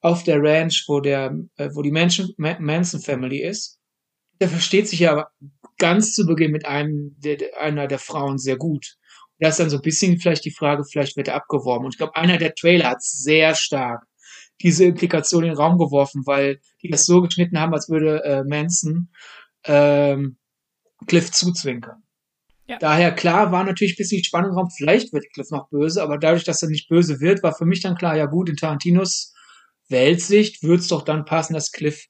auf 0.00 0.24
der 0.24 0.42
Ranch, 0.42 0.84
wo 0.88 1.00
der, 1.00 1.38
äh, 1.56 1.70
wo 1.72 1.82
die 1.82 1.92
Manson 1.92 3.00
Family 3.00 3.42
ist. 3.42 3.78
Der 4.40 4.48
versteht 4.48 4.88
sich 4.88 5.00
ja 5.00 5.28
ganz 5.78 6.14
zu 6.14 6.26
Beginn 6.26 6.52
mit 6.52 6.66
einem, 6.66 7.16
der, 7.18 7.38
einer 7.60 7.86
der 7.86 7.98
Frauen 7.98 8.38
sehr 8.38 8.56
gut. 8.56 8.96
Und 9.38 9.44
da 9.44 9.48
ist 9.48 9.60
dann 9.60 9.70
so 9.70 9.76
ein 9.76 9.82
bisschen 9.82 10.18
vielleicht 10.18 10.44
die 10.44 10.54
Frage, 10.54 10.84
vielleicht 10.84 11.16
wird 11.16 11.28
er 11.28 11.34
abgeworben. 11.34 11.84
Und 11.84 11.94
ich 11.94 11.98
glaube, 11.98 12.16
einer 12.16 12.38
der 12.38 12.54
Trailer 12.54 12.90
hat 12.90 13.02
sehr 13.02 13.54
stark 13.54 14.06
diese 14.62 14.84
Implikation 14.84 15.44
in 15.44 15.50
den 15.50 15.58
Raum 15.58 15.78
geworfen, 15.78 16.22
weil 16.24 16.60
die 16.82 16.88
das 16.88 17.04
so 17.04 17.20
geschnitten 17.20 17.60
haben, 17.60 17.74
als 17.74 17.88
würde 17.88 18.24
äh, 18.24 18.44
Manson 18.44 19.10
ähm, 19.64 20.38
Cliff 21.06 21.30
zuzwinkern. 21.30 22.02
Ja. 22.66 22.78
Daher 22.78 23.12
klar 23.12 23.52
war 23.52 23.64
natürlich 23.64 23.94
ein 23.94 23.98
bisschen 23.98 24.18
die 24.18 24.24
Spannung 24.24 24.50
im 24.50 24.56
Raum, 24.56 24.70
vielleicht 24.70 25.12
wird 25.12 25.30
Cliff 25.32 25.50
noch 25.50 25.68
böse, 25.68 26.02
aber 26.02 26.18
dadurch, 26.18 26.44
dass 26.44 26.62
er 26.62 26.68
nicht 26.68 26.88
böse 26.88 27.20
wird, 27.20 27.42
war 27.42 27.54
für 27.54 27.66
mich 27.66 27.80
dann 27.80 27.96
klar, 27.96 28.16
ja 28.16 28.26
gut, 28.26 28.48
in 28.48 28.56
Tarantinos 28.56 29.34
Weltsicht 29.88 30.62
würde 30.62 30.80
es 30.80 30.88
doch 30.88 31.02
dann 31.02 31.24
passen, 31.24 31.54
dass 31.54 31.70
Cliff 31.70 32.06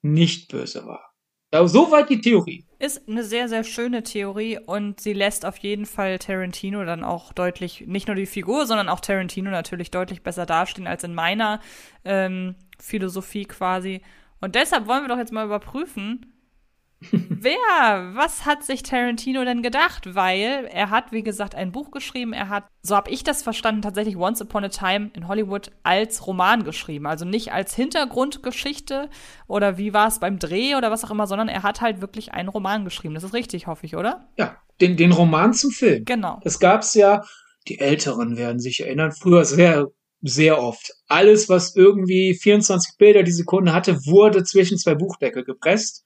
nicht 0.00 0.50
böse 0.50 0.86
war. 0.86 1.11
Soweit 1.54 2.08
die 2.08 2.20
Theorie. 2.20 2.64
Ist 2.78 3.06
eine 3.06 3.22
sehr, 3.22 3.48
sehr 3.48 3.62
schöne 3.62 4.02
Theorie 4.02 4.58
und 4.58 5.00
sie 5.00 5.12
lässt 5.12 5.44
auf 5.44 5.58
jeden 5.58 5.84
Fall 5.84 6.18
Tarantino 6.18 6.84
dann 6.84 7.04
auch 7.04 7.32
deutlich, 7.34 7.84
nicht 7.86 8.06
nur 8.06 8.16
die 8.16 8.26
Figur, 8.26 8.66
sondern 8.66 8.88
auch 8.88 9.00
Tarantino 9.00 9.50
natürlich 9.50 9.90
deutlich 9.90 10.22
besser 10.22 10.46
dastehen 10.46 10.86
als 10.86 11.04
in 11.04 11.14
meiner 11.14 11.60
ähm, 12.04 12.54
Philosophie 12.80 13.44
quasi. 13.44 14.00
Und 14.40 14.54
deshalb 14.54 14.86
wollen 14.86 15.04
wir 15.04 15.08
doch 15.08 15.18
jetzt 15.18 15.32
mal 15.32 15.44
überprüfen, 15.44 16.31
Wer? 17.10 18.14
Was 18.14 18.44
hat 18.44 18.64
sich 18.64 18.82
Tarantino 18.82 19.44
denn 19.44 19.62
gedacht? 19.62 20.14
Weil 20.14 20.68
er 20.72 20.90
hat, 20.90 21.12
wie 21.12 21.22
gesagt, 21.22 21.54
ein 21.54 21.72
Buch 21.72 21.90
geschrieben. 21.90 22.32
Er 22.32 22.48
hat, 22.48 22.64
so 22.82 22.94
habe 22.94 23.10
ich 23.10 23.24
das 23.24 23.42
verstanden, 23.42 23.82
tatsächlich 23.82 24.16
Once 24.16 24.40
Upon 24.40 24.64
a 24.64 24.68
Time 24.68 25.10
in 25.14 25.28
Hollywood 25.28 25.70
als 25.82 26.26
Roman 26.26 26.64
geschrieben. 26.64 27.06
Also 27.06 27.24
nicht 27.24 27.52
als 27.52 27.74
Hintergrundgeschichte 27.74 29.10
oder 29.46 29.78
wie 29.78 29.92
war 29.92 30.08
es 30.08 30.20
beim 30.20 30.38
Dreh 30.38 30.74
oder 30.76 30.90
was 30.90 31.04
auch 31.04 31.10
immer, 31.10 31.26
sondern 31.26 31.48
er 31.48 31.62
hat 31.62 31.80
halt 31.80 32.00
wirklich 32.00 32.32
einen 32.32 32.48
Roman 32.48 32.84
geschrieben. 32.84 33.14
Das 33.14 33.24
ist 33.24 33.34
richtig, 33.34 33.66
hoffe 33.66 33.86
ich, 33.86 33.96
oder? 33.96 34.28
Ja, 34.38 34.56
den, 34.80 34.96
den 34.96 35.12
Roman 35.12 35.52
zum 35.54 35.70
Film. 35.70 36.04
Genau. 36.04 36.40
Es 36.44 36.58
gab's 36.58 36.94
ja, 36.94 37.22
die 37.68 37.78
Älteren 37.78 38.36
werden 38.36 38.60
sich 38.60 38.80
erinnern, 38.80 39.12
früher 39.12 39.44
sehr, 39.44 39.88
sehr 40.20 40.60
oft. 40.60 40.92
Alles, 41.08 41.48
was 41.48 41.74
irgendwie 41.76 42.34
24 42.34 42.96
Bilder 42.98 43.22
die 43.22 43.32
Sekunde 43.32 43.72
hatte, 43.72 43.96
wurde 44.06 44.44
zwischen 44.44 44.78
zwei 44.78 44.94
Buchdeckel 44.94 45.44
gepresst 45.44 46.04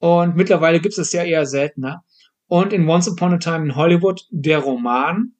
und 0.00 0.34
mittlerweile 0.34 0.80
gibt 0.80 0.92
es 0.92 0.96
das 0.96 1.12
ja 1.12 1.22
eher 1.22 1.46
seltener. 1.46 2.04
Und 2.46 2.72
in 2.72 2.88
Once 2.88 3.06
Upon 3.06 3.34
a 3.34 3.38
Time 3.38 3.64
in 3.66 3.76
Hollywood, 3.76 4.26
der 4.30 4.58
Roman, 4.58 5.34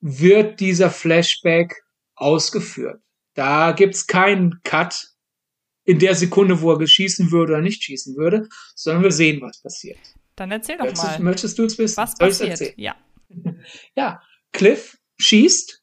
wird 0.00 0.60
dieser 0.60 0.90
Flashback 0.90 1.74
ausgeführt. 2.14 3.02
Da 3.34 3.72
gibt's 3.72 4.06
keinen 4.06 4.60
Cut 4.62 5.08
in 5.84 5.98
der 5.98 6.14
Sekunde, 6.14 6.62
wo 6.62 6.72
er 6.72 6.78
geschießen 6.78 7.32
würde 7.32 7.54
oder 7.54 7.62
nicht 7.62 7.82
schießen 7.82 8.16
würde, 8.16 8.48
sondern 8.74 9.02
wir 9.02 9.12
sehen, 9.12 9.42
was 9.42 9.60
passiert. 9.60 9.98
Dann 10.36 10.50
erzähl 10.52 10.78
doch 10.78 10.84
möchtest, 10.84 11.04
mal. 11.04 11.20
Möchtest 11.20 11.58
du 11.58 11.64
es 11.64 11.78
wissen? 11.78 11.96
Was 11.96 12.16
passiert? 12.16 12.78
Ja. 12.78 12.96
ja, 13.96 14.22
Cliff 14.52 14.98
schießt. 15.18 15.82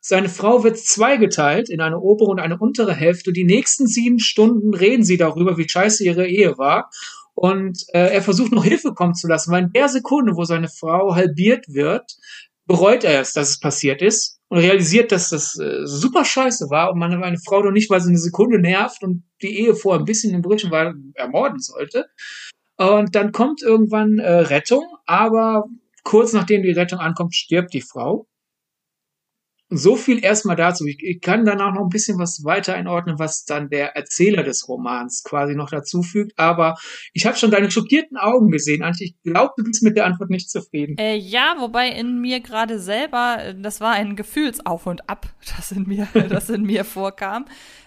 Seine 0.00 0.28
Frau 0.28 0.62
wird 0.62 0.78
zweigeteilt 0.78 1.68
in 1.68 1.80
eine 1.80 1.98
obere 1.98 2.30
und 2.30 2.38
eine 2.38 2.58
untere 2.58 2.94
Hälfte. 2.94 3.32
Die 3.32 3.42
nächsten 3.42 3.88
sieben 3.88 4.20
Stunden 4.20 4.72
reden 4.72 5.02
sie 5.02 5.16
darüber, 5.16 5.58
wie 5.58 5.68
scheiße 5.68 6.04
ihre 6.04 6.28
Ehe 6.28 6.58
war. 6.58 6.90
Und 7.36 7.84
äh, 7.92 8.14
er 8.14 8.22
versucht 8.22 8.50
noch 8.52 8.64
Hilfe 8.64 8.94
kommen 8.94 9.14
zu 9.14 9.28
lassen, 9.28 9.52
weil 9.52 9.64
in 9.64 9.72
der 9.72 9.90
Sekunde, 9.90 10.36
wo 10.36 10.44
seine 10.44 10.68
Frau 10.68 11.14
halbiert 11.14 11.66
wird, 11.68 12.16
bereut 12.64 13.04
er 13.04 13.20
es, 13.20 13.34
dass 13.34 13.50
es 13.50 13.60
passiert 13.60 14.00
ist 14.00 14.40
und 14.48 14.58
realisiert, 14.58 15.12
dass 15.12 15.28
das 15.28 15.58
äh, 15.58 15.84
super 15.84 16.24
scheiße 16.24 16.70
war 16.70 16.90
und 16.90 16.98
man 16.98 17.22
eine 17.22 17.38
Frau 17.38 17.62
doch 17.62 17.72
nicht, 17.72 17.90
weil 17.90 18.00
sie 18.00 18.08
eine 18.08 18.18
Sekunde 18.18 18.58
nervt 18.58 19.02
und 19.02 19.22
die 19.42 19.58
Ehe 19.60 19.74
vor 19.74 19.98
ein 19.98 20.06
bisschen 20.06 20.32
in 20.32 20.40
Brüchen 20.40 20.70
war, 20.70 20.94
ermorden 21.12 21.60
sollte. 21.60 22.06
Und 22.78 23.14
dann 23.14 23.32
kommt 23.32 23.60
irgendwann 23.60 24.18
äh, 24.18 24.32
Rettung, 24.32 24.84
aber 25.04 25.66
kurz 26.04 26.32
nachdem 26.32 26.62
die 26.62 26.72
Rettung 26.72 27.00
ankommt, 27.00 27.34
stirbt 27.34 27.74
die 27.74 27.82
Frau 27.82 28.26
so 29.68 29.96
viel 29.96 30.24
erstmal 30.24 30.56
dazu. 30.56 30.86
Ich, 30.86 30.98
ich, 31.02 31.20
kann 31.20 31.44
danach 31.44 31.74
noch 31.74 31.82
ein 31.82 31.88
bisschen 31.88 32.18
was 32.18 32.44
weiter 32.44 32.74
einordnen, 32.74 33.18
was 33.18 33.44
dann 33.44 33.68
der 33.68 33.96
Erzähler 33.96 34.42
des 34.44 34.68
Romans 34.68 35.24
quasi 35.24 35.54
noch 35.54 35.70
dazu 35.70 36.02
fügt. 36.02 36.38
Aber 36.38 36.76
ich 37.12 37.26
habe 37.26 37.36
schon 37.36 37.50
deine 37.50 37.70
schockierten 37.70 38.16
Augen 38.16 38.50
gesehen, 38.50 38.82
Antje. 38.82 39.06
Ich 39.06 39.22
glaube, 39.22 39.54
du 39.56 39.64
bist 39.64 39.82
mit 39.82 39.96
der 39.96 40.06
Antwort 40.06 40.30
nicht 40.30 40.50
zufrieden. 40.50 40.96
Äh, 40.98 41.16
ja, 41.16 41.56
wobei 41.58 41.88
in 41.88 42.20
mir 42.20 42.40
gerade 42.40 42.78
selber, 42.78 43.38
äh, 43.40 43.54
das 43.60 43.80
war 43.80 43.92
ein 43.92 44.14
Gefühlsauf 44.14 44.86
und 44.86 45.08
Ab, 45.08 45.26
das 45.56 45.72
in 45.72 45.86
mir, 45.86 46.06
das 46.28 46.48
in 46.48 46.62
mir 46.62 46.84
vorkam. 46.84 47.46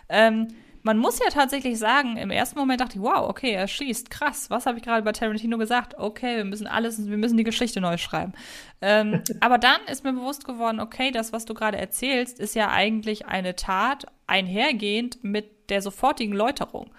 Ähm, 0.10 0.48
man 0.84 0.98
muss 0.98 1.20
ja 1.20 1.30
tatsächlich 1.30 1.78
sagen, 1.78 2.18
im 2.18 2.32
ersten 2.32 2.58
Moment 2.58 2.82
dachte 2.82 2.98
ich, 2.98 3.02
wow, 3.02 3.30
okay, 3.30 3.52
er 3.52 3.68
schießt, 3.68 4.10
krass. 4.10 4.50
Was 4.50 4.66
habe 4.66 4.78
ich 4.78 4.84
gerade 4.84 5.04
bei 5.04 5.12
Tarantino 5.12 5.58
gesagt? 5.58 5.98
Okay, 5.98 6.38
wir 6.38 6.46
müssen 6.46 6.68
alles, 6.68 7.08
wir 7.08 7.18
müssen 7.18 7.38
die 7.38 7.44
Geschichte 7.44 7.82
neu 7.82 7.98
schreiben. 7.98 8.34
Ähm, 8.82 9.22
aber 9.42 9.58
dann 9.58 9.82
ist 9.92 10.04
mir 10.04 10.14
bewusst 10.14 10.46
geworden, 10.46 10.80
okay, 10.80 11.12
das, 11.12 11.34
was 11.34 11.46
du 11.46 11.54
gerade 11.54 11.78
erzählst, 11.78 12.40
ist 12.40 12.56
ja 12.56 12.70
eigentlich 12.70 13.26
eine 13.28 13.56
Tat 13.56 14.06
einhergehend 14.28 15.24
mit 15.24 15.70
der 15.70 15.82
sofortigen 15.82 16.34
Läuterung. 16.34 16.92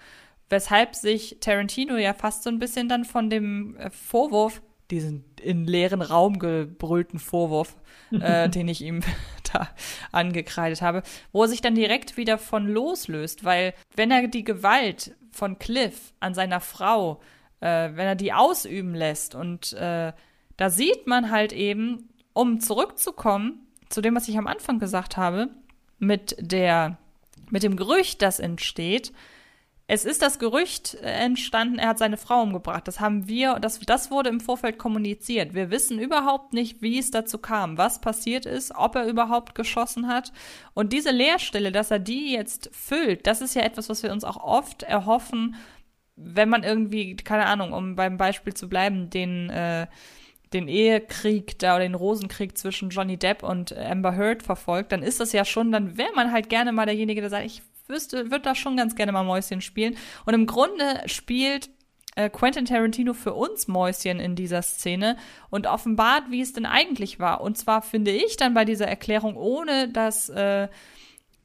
Weshalb 0.49 0.95
sich 0.95 1.37
Tarantino 1.39 1.95
ja 1.95 2.13
fast 2.13 2.43
so 2.43 2.49
ein 2.49 2.59
bisschen 2.59 2.89
dann 2.89 3.05
von 3.05 3.29
dem 3.29 3.77
äh, 3.77 3.89
Vorwurf, 3.89 4.61
diesen 4.91 5.25
in 5.41 5.65
leeren 5.65 6.01
Raum 6.01 6.39
gebrüllten 6.39 7.19
Vorwurf, 7.19 7.75
äh, 8.11 8.49
den 8.49 8.67
ich 8.67 8.81
ihm 8.81 9.01
da 9.53 9.69
angekreidet 10.11 10.81
habe, 10.81 11.03
wo 11.31 11.43
er 11.43 11.49
sich 11.49 11.61
dann 11.61 11.75
direkt 11.75 12.17
wieder 12.17 12.37
von 12.37 12.67
loslöst, 12.67 13.43
weil 13.43 13.73
wenn 13.95 14.11
er 14.11 14.27
die 14.27 14.43
Gewalt 14.43 15.15
von 15.31 15.57
Cliff 15.57 16.13
an 16.19 16.33
seiner 16.33 16.59
Frau, 16.59 17.21
äh, 17.59 17.89
wenn 17.93 18.07
er 18.07 18.15
die 18.15 18.33
ausüben 18.33 18.93
lässt 18.93 19.33
und 19.35 19.73
äh, 19.73 20.13
da 20.57 20.69
sieht 20.69 21.07
man 21.07 21.31
halt 21.31 21.53
eben, 21.53 22.09
um 22.33 22.59
zurückzukommen 22.59 23.65
zu 23.89 24.01
dem, 24.01 24.15
was 24.15 24.27
ich 24.27 24.37
am 24.37 24.47
Anfang 24.47 24.79
gesagt 24.79 25.17
habe, 25.17 25.49
mit 25.97 26.35
der, 26.39 26.97
mit 27.49 27.63
dem 27.63 27.75
Gerücht, 27.75 28.21
das 28.21 28.39
entsteht, 28.39 29.11
es 29.87 30.05
ist 30.05 30.21
das 30.21 30.39
Gerücht 30.39 30.95
äh, 30.95 31.11
entstanden, 31.11 31.77
er 31.77 31.89
hat 31.89 31.97
seine 31.97 32.17
Frau 32.17 32.41
umgebracht. 32.41 32.87
Das 32.87 32.99
haben 32.99 33.27
wir, 33.27 33.59
das, 33.59 33.79
das 33.79 34.09
wurde 34.09 34.29
im 34.29 34.39
Vorfeld 34.39 34.77
kommuniziert. 34.77 35.53
Wir 35.53 35.69
wissen 35.69 35.99
überhaupt 35.99 36.53
nicht, 36.53 36.81
wie 36.81 36.97
es 36.97 37.11
dazu 37.11 37.37
kam, 37.37 37.77
was 37.77 37.99
passiert 37.99 38.45
ist, 38.45 38.73
ob 38.75 38.95
er 38.95 39.05
überhaupt 39.05 39.55
geschossen 39.55 40.07
hat. 40.07 40.31
Und 40.73 40.93
diese 40.93 41.11
Leerstelle, 41.11 41.71
dass 41.71 41.91
er 41.91 41.99
die 41.99 42.31
jetzt 42.31 42.69
füllt, 42.73 43.27
das 43.27 43.41
ist 43.41 43.55
ja 43.55 43.63
etwas, 43.63 43.89
was 43.89 44.03
wir 44.03 44.11
uns 44.11 44.23
auch 44.23 44.37
oft 44.37 44.83
erhoffen, 44.83 45.55
wenn 46.15 46.49
man 46.49 46.63
irgendwie, 46.63 47.15
keine 47.15 47.45
Ahnung, 47.45 47.73
um 47.73 47.95
beim 47.95 48.17
Beispiel 48.17 48.53
zu 48.53 48.69
bleiben, 48.69 49.09
den, 49.09 49.49
äh, 49.49 49.87
den 50.53 50.67
Ehekrieg 50.67 51.57
da 51.59 51.75
oder 51.75 51.83
den 51.83 51.95
Rosenkrieg 51.95 52.57
zwischen 52.57 52.89
Johnny 52.89 53.17
Depp 53.17 53.43
und 53.43 53.75
Amber 53.75 54.15
Heard 54.15 54.43
verfolgt, 54.43 54.91
dann 54.91 55.03
ist 55.03 55.19
das 55.19 55.31
ja 55.31 55.45
schon, 55.45 55.71
dann 55.71 55.97
wäre 55.97 56.13
man 56.13 56.31
halt 56.31 56.49
gerne 56.49 56.71
mal 56.71 56.85
derjenige, 56.85 57.21
der 57.21 57.29
sagt, 57.29 57.45
ich 57.45 57.61
wüsste, 57.87 58.31
würde 58.31 58.41
da 58.41 58.55
schon 58.55 58.77
ganz 58.77 58.95
gerne 58.95 59.11
mal 59.11 59.23
Mäuschen 59.23 59.61
spielen. 59.61 59.97
Und 60.25 60.33
im 60.33 60.45
Grunde 60.45 61.01
spielt 61.05 61.69
äh, 62.15 62.29
Quentin 62.29 62.65
Tarantino 62.65 63.13
für 63.13 63.33
uns 63.33 63.67
Mäuschen 63.67 64.19
in 64.19 64.35
dieser 64.35 64.61
Szene 64.61 65.17
und 65.49 65.67
offenbart, 65.67 66.25
wie 66.29 66.41
es 66.41 66.53
denn 66.53 66.65
eigentlich 66.65 67.19
war. 67.19 67.41
Und 67.41 67.57
zwar 67.57 67.81
finde 67.81 68.11
ich 68.11 68.37
dann 68.37 68.53
bei 68.53 68.65
dieser 68.65 68.87
Erklärung, 68.87 69.35
ohne 69.37 69.87
dass, 69.89 70.29
äh, 70.29 70.67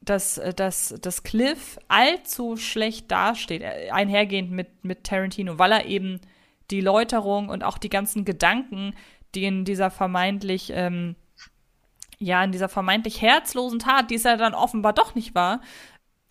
dass, 0.01 0.37
äh, 0.37 0.53
dass, 0.53 0.95
dass 1.01 1.23
Cliff 1.23 1.79
allzu 1.87 2.57
schlecht 2.57 3.11
dasteht, 3.11 3.61
äh, 3.61 3.91
einhergehend 3.91 4.51
mit, 4.51 4.83
mit 4.83 5.03
Tarantino, 5.03 5.57
weil 5.57 5.71
er 5.71 5.85
eben 5.85 6.19
die 6.69 6.81
Läuterung 6.81 7.47
und 7.49 7.63
auch 7.63 7.77
die 7.77 7.89
ganzen 7.89 8.25
Gedanken, 8.25 8.93
die 9.35 9.45
in 9.45 9.63
dieser 9.63 9.89
vermeintlich 9.89 10.71
ähm, 10.73 11.15
ja, 12.19 12.43
in 12.43 12.51
dieser 12.51 12.67
vermeintlich 12.67 13.21
herzlosen 13.21 13.79
Tat, 13.79 14.09
die 14.09 14.15
es 14.15 14.23
ja 14.23 14.37
dann 14.37 14.55
offenbar 14.55 14.93
doch 14.93 15.13
nicht 15.13 15.35
war, 15.35 15.61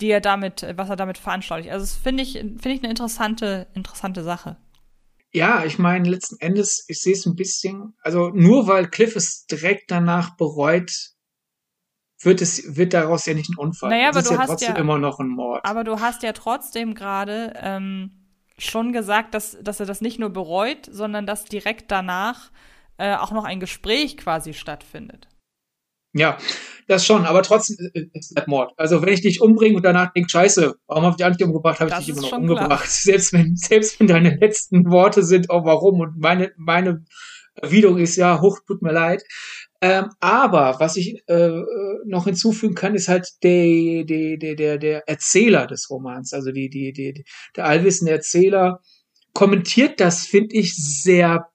die 0.01 0.11
er 0.11 0.21
damit, 0.21 0.67
was 0.77 0.91
er 0.91 0.97
damit 0.97 1.19
veranschaulicht. 1.19 1.71
Also 1.71 1.85
das 1.85 1.95
finde 1.95 2.23
ich, 2.23 2.33
finde 2.33 2.73
ich 2.73 2.81
eine 2.81 2.91
interessante, 2.91 3.67
interessante 3.75 4.23
Sache. 4.23 4.57
Ja, 5.33 5.65
ich 5.65 5.79
meine, 5.79 6.09
letzten 6.09 6.37
Endes, 6.41 6.85
ich 6.89 7.01
sehe 7.01 7.13
es 7.13 7.27
ein 7.27 7.37
bisschen, 7.37 7.95
also 8.01 8.31
nur 8.31 8.69
weil 8.69 8.89
Cliff 8.89 9.17
es 9.17 9.47
direkt 9.47 9.91
danach 9.91 10.37
bereut, 10.37 10.93
wird 12.21 12.41
es, 12.41 12.77
wird 12.77 12.95
daraus 12.95 13.27
ja 13.27 13.35
nicht 13.35 13.51
ein 13.51 13.59
Unfall. 13.59 13.91
Naja, 13.91 14.09
aber 14.09 14.21
es 14.21 14.25
du 14.25 14.31
ist 14.31 14.37
ja 14.37 14.43
hast 14.43 14.49
trotzdem 14.49 14.75
ja, 14.75 14.81
immer 14.81 14.99
noch 14.99 15.21
ein 15.21 15.29
Mord. 15.29 15.65
Aber 15.65 15.85
du 15.85 16.01
hast 16.01 16.23
ja 16.23 16.33
trotzdem 16.33 16.95
gerade 16.95 17.53
ähm, 17.57 18.13
schon 18.59 18.93
gesagt, 18.93 19.35
dass, 19.35 19.59
dass 19.61 19.81
er 19.81 19.87
das 19.87 20.01
nicht 20.01 20.19
nur 20.19 20.31
bereut, 20.31 20.89
sondern 20.91 21.27
dass 21.27 21.45
direkt 21.45 21.91
danach 21.91 22.51
äh, 22.97 23.15
auch 23.17 23.33
noch 23.33 23.45
ein 23.45 23.61
Gespräch 23.61 24.17
quasi 24.17 24.55
stattfindet. 24.55 25.29
Ja, 26.13 26.39
das 26.87 27.05
schon, 27.05 27.27
aber 27.27 27.43
trotzdem 27.43 27.77
ist 28.13 28.33
das 28.37 28.47
Mord. 28.47 28.73
Also 28.77 29.03
wenn 29.03 29.13
ich 29.13 29.21
dich 29.21 29.41
umbringe 29.41 29.77
und 29.77 29.83
danach 29.85 30.13
denke, 30.13 30.31
scheiße, 30.31 30.77
warum 30.87 31.05
habe 31.05 31.13
ich 31.13 31.17
dich 31.17 31.27
eigentlich 31.27 31.47
umgebracht, 31.47 31.81
habe 31.81 31.91
ich 31.91 31.97
dich 31.97 32.09
immer 32.11 32.23
noch 32.23 32.33
umgebracht. 32.33 32.69
Klar. 32.69 32.87
Selbst 32.87 33.33
wenn, 33.33 33.57
selbst 33.57 33.99
wenn 33.99 34.07
deine 34.07 34.37
letzten 34.37 34.89
Worte 34.91 35.23
sind, 35.23 35.47
oh 35.51 35.65
warum 35.65 36.01
und 36.01 36.19
meine, 36.19 36.53
meine 36.57 37.05
Erwiderung 37.55 37.99
ist 37.99 38.17
ja, 38.17 38.41
hoch, 38.41 38.61
tut 38.67 38.83
mir 38.83 38.93
leid. 38.93 39.25
Ähm, 39.81 40.11
aber 40.21 40.77
was 40.79 40.97
ich 40.97 41.23
äh, 41.27 41.61
noch 42.07 42.25
hinzufügen 42.25 42.75
kann, 42.75 42.95
ist 42.95 43.09
halt 43.09 43.29
der, 43.43 44.05
der, 44.05 44.37
der, 44.37 44.55
der, 44.55 44.79
der 44.79 45.09
Erzähler 45.09 45.67
des 45.67 45.91
Romans, 45.91 46.33
also 46.33 46.51
die, 46.51 46.71
die, 46.71 46.93
die, 46.93 47.25
der 47.57 47.67
allwissende 47.67 48.13
Erzähler 48.13 48.81
kommentiert 49.35 50.01
das, 50.01 50.27
finde 50.27 50.57
ich, 50.57 50.75
sehr 50.77 51.51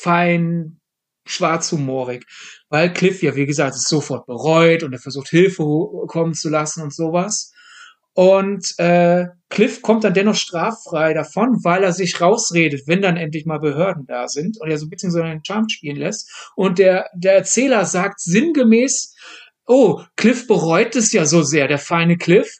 fein 0.00 0.80
schwarzhumorig, 1.24 2.24
weil 2.68 2.92
Cliff 2.92 3.22
ja, 3.22 3.34
wie 3.36 3.46
gesagt, 3.46 3.74
es 3.76 3.84
sofort 3.84 4.26
bereut 4.26 4.82
und 4.82 4.92
er 4.92 4.98
versucht 4.98 5.28
Hilfe 5.28 5.62
kommen 6.06 6.34
zu 6.34 6.48
lassen 6.48 6.82
und 6.82 6.94
sowas. 6.94 7.52
Und 8.14 8.74
äh, 8.78 9.26
Cliff 9.48 9.80
kommt 9.80 10.04
dann 10.04 10.12
dennoch 10.12 10.34
straffrei 10.34 11.14
davon, 11.14 11.64
weil 11.64 11.82
er 11.82 11.92
sich 11.92 12.20
rausredet, 12.20 12.82
wenn 12.86 13.00
dann 13.00 13.16
endlich 13.16 13.46
mal 13.46 13.58
Behörden 13.58 14.04
da 14.06 14.28
sind 14.28 14.60
und 14.60 14.70
er 14.70 14.76
so 14.76 14.86
ein 14.86 14.90
bisschen 14.90 15.10
so 15.10 15.22
einen 15.22 15.44
Charme 15.44 15.68
spielen 15.70 15.96
lässt. 15.96 16.50
Und 16.54 16.78
der, 16.78 17.06
der 17.14 17.34
Erzähler 17.34 17.86
sagt 17.86 18.20
sinngemäß, 18.20 19.14
oh, 19.66 20.02
Cliff 20.16 20.46
bereut 20.46 20.94
es 20.94 21.12
ja 21.12 21.24
so 21.24 21.42
sehr, 21.42 21.68
der 21.68 21.78
feine 21.78 22.18
Cliff. 22.18 22.58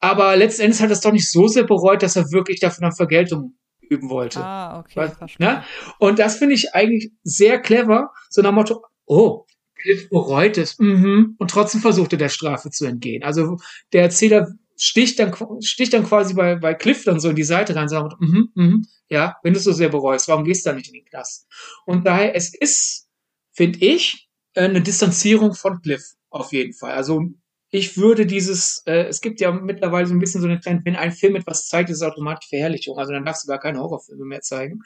Aber 0.00 0.36
letztendlich 0.36 0.80
hat 0.80 0.90
er 0.90 0.94
es 0.94 1.00
doch 1.00 1.12
nicht 1.12 1.30
so 1.30 1.46
sehr 1.48 1.64
bereut, 1.64 2.02
dass 2.02 2.16
er 2.16 2.30
wirklich 2.32 2.60
dafür 2.60 2.82
dann 2.82 2.94
Vergeltung 2.94 3.57
üben 3.90 4.10
wollte. 4.10 4.40
Ah, 4.40 4.80
okay. 4.80 4.94
Was, 4.96 5.38
ne? 5.38 5.64
Und 5.98 6.18
das 6.18 6.36
finde 6.36 6.54
ich 6.54 6.74
eigentlich 6.74 7.12
sehr 7.22 7.60
clever, 7.60 8.10
so 8.30 8.42
nach 8.42 8.52
Motto, 8.52 8.84
oh, 9.06 9.46
Cliff 9.76 10.08
bereut 10.10 10.58
es, 10.58 10.78
mhm, 10.78 11.36
und 11.38 11.50
trotzdem 11.50 11.80
versuchte 11.80 12.16
der 12.16 12.28
Strafe 12.28 12.70
zu 12.70 12.84
entgehen. 12.84 13.22
Also 13.22 13.58
der 13.92 14.02
Erzähler 14.02 14.48
sticht 14.76 15.18
dann, 15.18 15.34
sticht 15.62 15.92
dann 15.92 16.04
quasi 16.04 16.34
bei, 16.34 16.56
bei 16.56 16.74
Cliff 16.74 17.04
dann 17.04 17.20
so 17.20 17.30
in 17.30 17.36
die 17.36 17.44
Seite 17.44 17.74
rein 17.74 17.84
und 17.84 17.88
sagt, 17.88 18.20
mhm, 18.20 18.48
mhm, 18.54 18.86
ja, 19.08 19.36
wenn 19.42 19.52
du 19.52 19.58
es 19.58 19.64
so 19.64 19.72
sehr 19.72 19.88
bereust, 19.88 20.28
warum 20.28 20.44
gehst 20.44 20.66
du 20.66 20.70
da 20.70 20.76
nicht 20.76 20.88
in 20.88 20.94
den 20.94 21.04
Knast? 21.04 21.46
Und 21.86 22.06
daher, 22.06 22.34
es 22.34 22.54
ist, 22.54 23.08
finde 23.52 23.78
ich, 23.80 24.28
eine 24.54 24.82
Distanzierung 24.82 25.54
von 25.54 25.80
Cliff, 25.80 26.14
auf 26.30 26.52
jeden 26.52 26.72
Fall. 26.72 26.92
Also 26.92 27.22
ich 27.70 27.98
würde 27.98 28.24
dieses, 28.24 28.82
äh, 28.86 29.04
es 29.04 29.20
gibt 29.20 29.40
ja 29.40 29.52
mittlerweile 29.52 30.06
so 30.06 30.14
ein 30.14 30.18
bisschen 30.18 30.40
so 30.40 30.48
einen 30.48 30.60
Trend, 30.60 30.86
wenn 30.86 30.96
ein 30.96 31.12
Film 31.12 31.36
etwas 31.36 31.66
zeigt, 31.66 31.90
ist 31.90 31.98
es 31.98 32.02
automatisch 32.02 32.48
Verherrlichung. 32.48 32.98
Also 32.98 33.12
dann 33.12 33.24
darfst 33.24 33.44
du 33.44 33.48
gar 33.48 33.60
keine 33.60 33.80
Horrorfilme 33.80 34.24
mehr 34.24 34.40
zeigen. 34.40 34.80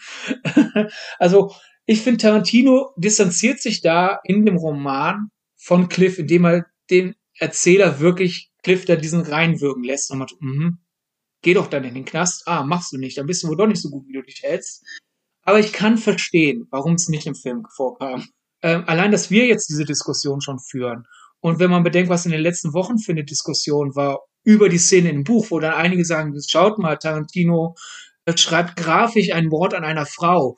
also 1.18 1.52
ich 1.86 2.02
finde, 2.02 2.18
Tarantino 2.18 2.92
distanziert 2.96 3.60
sich 3.60 3.82
da 3.82 4.18
in 4.24 4.44
dem 4.46 4.56
Roman 4.56 5.30
von 5.56 5.88
Cliff, 5.88 6.18
indem 6.18 6.44
er 6.44 6.66
den 6.90 7.14
Erzähler 7.38 8.00
wirklich 8.00 8.50
Cliff 8.62 8.84
da 8.84 8.96
diesen 8.96 9.20
reinwirken 9.20 9.84
lässt 9.84 10.10
und 10.10 10.18
macht, 10.18 10.34
mhm, 10.40 10.78
geh 11.42 11.54
doch 11.54 11.68
dann 11.68 11.84
in 11.84 11.94
den 11.94 12.04
Knast. 12.04 12.46
Ah, 12.46 12.64
machst 12.64 12.92
du 12.92 12.98
nicht, 12.98 13.16
dann 13.16 13.26
bist 13.26 13.42
du 13.42 13.48
wohl 13.48 13.56
doch 13.56 13.66
nicht 13.66 13.80
so 13.80 13.90
gut, 13.90 14.06
wie 14.08 14.12
du 14.12 14.22
dich 14.22 14.42
hältst. 14.42 14.84
Aber 15.42 15.60
ich 15.60 15.72
kann 15.72 15.98
verstehen, 15.98 16.66
warum 16.70 16.94
es 16.94 17.08
nicht 17.08 17.26
im 17.26 17.34
Film 17.34 17.64
vorkam. 17.74 18.28
Ähm, 18.62 18.84
allein, 18.86 19.10
dass 19.10 19.30
wir 19.30 19.46
jetzt 19.46 19.68
diese 19.68 19.84
Diskussion 19.84 20.40
schon 20.40 20.58
führen 20.58 21.04
und 21.42 21.58
wenn 21.58 21.70
man 21.70 21.82
bedenkt, 21.82 22.08
was 22.08 22.24
in 22.24 22.30
den 22.30 22.40
letzten 22.40 22.72
Wochen 22.72 22.98
für 22.98 23.12
eine 23.12 23.24
Diskussion 23.24 23.96
war 23.96 24.20
über 24.44 24.68
die 24.68 24.78
Szene 24.78 25.10
im 25.10 25.24
Buch, 25.24 25.46
wo 25.50 25.58
dann 25.58 25.74
einige 25.74 26.04
sagen, 26.04 26.34
schaut 26.46 26.78
mal, 26.78 26.96
Tarantino 26.96 27.74
schreibt 28.36 28.76
grafisch 28.76 29.32
ein 29.32 29.50
Wort 29.50 29.74
an 29.74 29.84
einer 29.84 30.06
Frau. 30.06 30.56